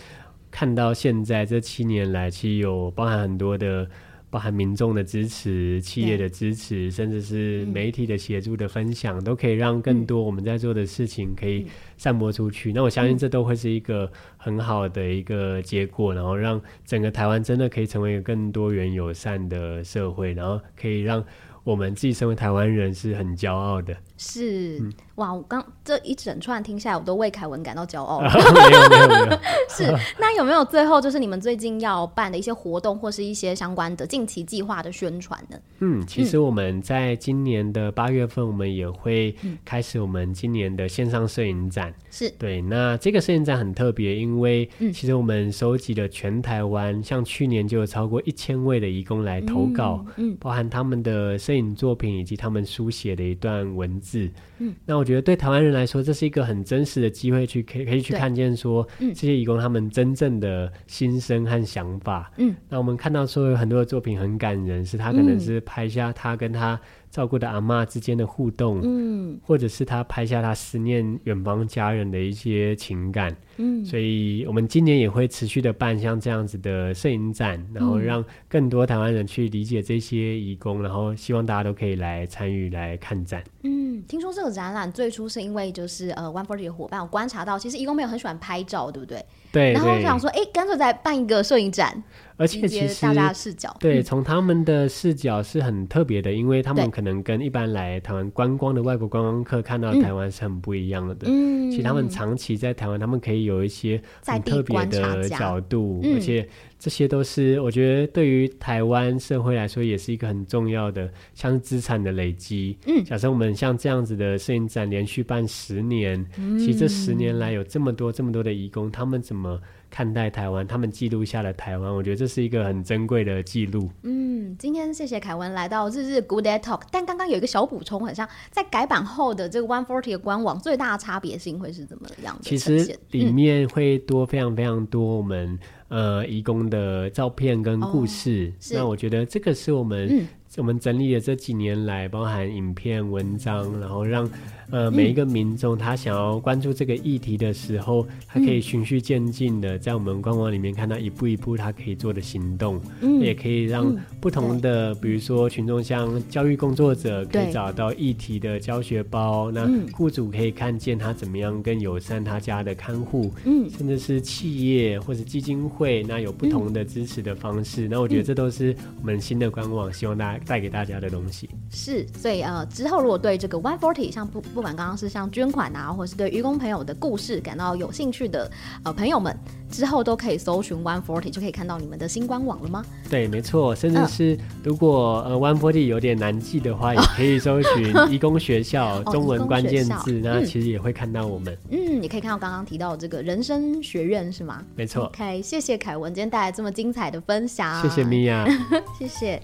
[0.52, 3.90] 看到现在这七年来，其实有包含很多的。
[4.34, 12.72] 包含民众的支持、企业的支持，甚至是媒体的协助的分享，嗯、都可以让更多我们在做的事情可以散播出去。
[12.72, 21.24] 嗯、那我相信这都会是一个很好的一个结果，然后让整个台湾真的可以成为一个更多元友善的社会，然后可以让
[21.62, 23.96] 我们自己身为台湾人是很骄傲的。
[24.24, 28.32] 是、嗯、哇，我刚这一整串听下来，我都为凯文感到骄傲了。
[28.32, 29.38] 没有没有没有。
[29.68, 29.84] 是，
[30.18, 35.58] 那有没有最后就是你们最近要办的一些活动，或是一些相关的近期计划的宣传呢？
[35.80, 41.92] 嗯，其实我们在今年的八月份，我们也会开始我们今年的线上摄影展。
[42.10, 54.13] 是、嗯、对，那这个摄影展很特别，因为其实我们收集了全台湾、嗯，像去年就有超过一千位的义工来投稿，嗯，嗯包含他们的摄影作品以及他们书写的一段文字。
[54.58, 62.30] 嗯，那我觉得对台湾人来说，这是一个很真实的机会，去可以可以去看见说，嗯，这些义工他们真正的心声和想法。
[62.38, 66.80] 嗯，那我们看到说有很多的作品很感人，是他可能是拍下他跟他
[67.14, 83.44] 照顾的阿妈之间的互动，嗯，或者是他拍下他思念远方家人的一些情感，嗯，所以我们今年也会持续的办像这样子的摄影展，然后让更多台湾人去理解这些义工，然后希望大家都可以来参与来看展。
[83.62, 89.24] 嗯，听说这个展览最初是因为就是呃 One Forty 的伙伴，我观察到其实义工朋友很喜欢拍照，对不对？
[89.54, 89.72] 对。
[89.72, 92.02] 然后我想说，哎，干脆再办一个摄影展。
[92.36, 101.14] 而且其实大家的视角，对，从他们的视角是很特别的，因为他们可能跟一般来台湾观光的外国观光客看到台湾是很不一样的。
[101.28, 106.48] 嗯，其实他们长期在台湾，他们可以有一些很特别的角度，而且
[106.84, 112.76] 这些都是我觉得对于台湾社会来说也是一个很重要的，像资产的累积。
[112.86, 116.22] 嗯，假设我们像这样子的摄影展连续办十年，
[116.58, 119.58] 其实这十年来有这么多这么多的义工，他们怎么
[119.88, 123.90] 看待台湾，他们记录下了台湾，我觉得这是一个很珍贵的记录。
[124.02, 132.42] 嗯，今天谢谢凯文来到日日 Good Day Talk，但刚刚有一个小补充，很像在改版后的这个 One Forty 的官网，最大的差别性会是怎么样的？
[132.42, 135.58] 其实里面会多非常非常多我们、嗯、
[135.94, 138.52] 呃移工的照片跟故事。
[138.52, 140.26] 哦、那我觉得这个是我们、嗯、
[140.56, 144.28] 我们整理了这几年来，包含影片、文章，然后让。
[144.70, 171.50] 呃，每一个民众他想要关注这个议题的时候，他可以循序渐进的在我们官网里面看到一步一步他可以做的行动，嗯，也可以让不同的，嗯、比如说群众像教育工作者可以找到议题的教学包，那雇主可以看见他怎么样更友善他家的看护，嗯，甚至是企业或者基金会，那有不同的支持的方式，那我觉得这都是我们新的官网希望大家带给大家的东西。
[171.70, 174.42] 是，所以呃，之后如果对这个 One Forty 像不。
[174.54, 178.48] 不管刚刚是像捐款啊，或是对愚公朋友的故事感到有兴趣的
[178.84, 179.36] 呃朋友们，
[179.70, 182.84] 之后都可以搜寻 One Forty，就可以看到你们的新官网了吗？
[183.10, 183.74] 对，没错。
[183.74, 191.58] 甚至是如果、呃、呃 One Forty 有点难记的话，也可以搜寻移工学校 中文关键字、哦，那其实也会看到我们。
[191.70, 194.62] 嗯，也可以看到刚刚提到的这个人生学院是吗？
[194.76, 195.06] 没错。
[195.06, 197.82] OK，谢谢凯文今天带来这么精彩的分享。
[197.82, 198.46] 谢谢米娅，
[198.96, 199.42] 谢谢。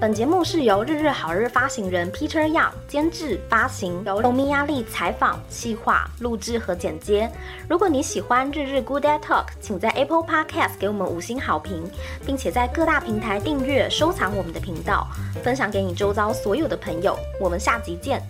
[0.00, 7.30] 本节目是由日日好日发行人 Peter Young 监制发行，由米亚力采访、企划、录制和剪接。
[7.68, 11.84] 如果你喜欢日日 Good Day Talk，请在 Apple Podcast 给我们五星好评，
[12.24, 15.06] 并且在各大平台订阅、收藏我们的频道，
[15.44, 17.14] 分享给你周遭所有的朋友。
[17.38, 18.22] 我们下集见。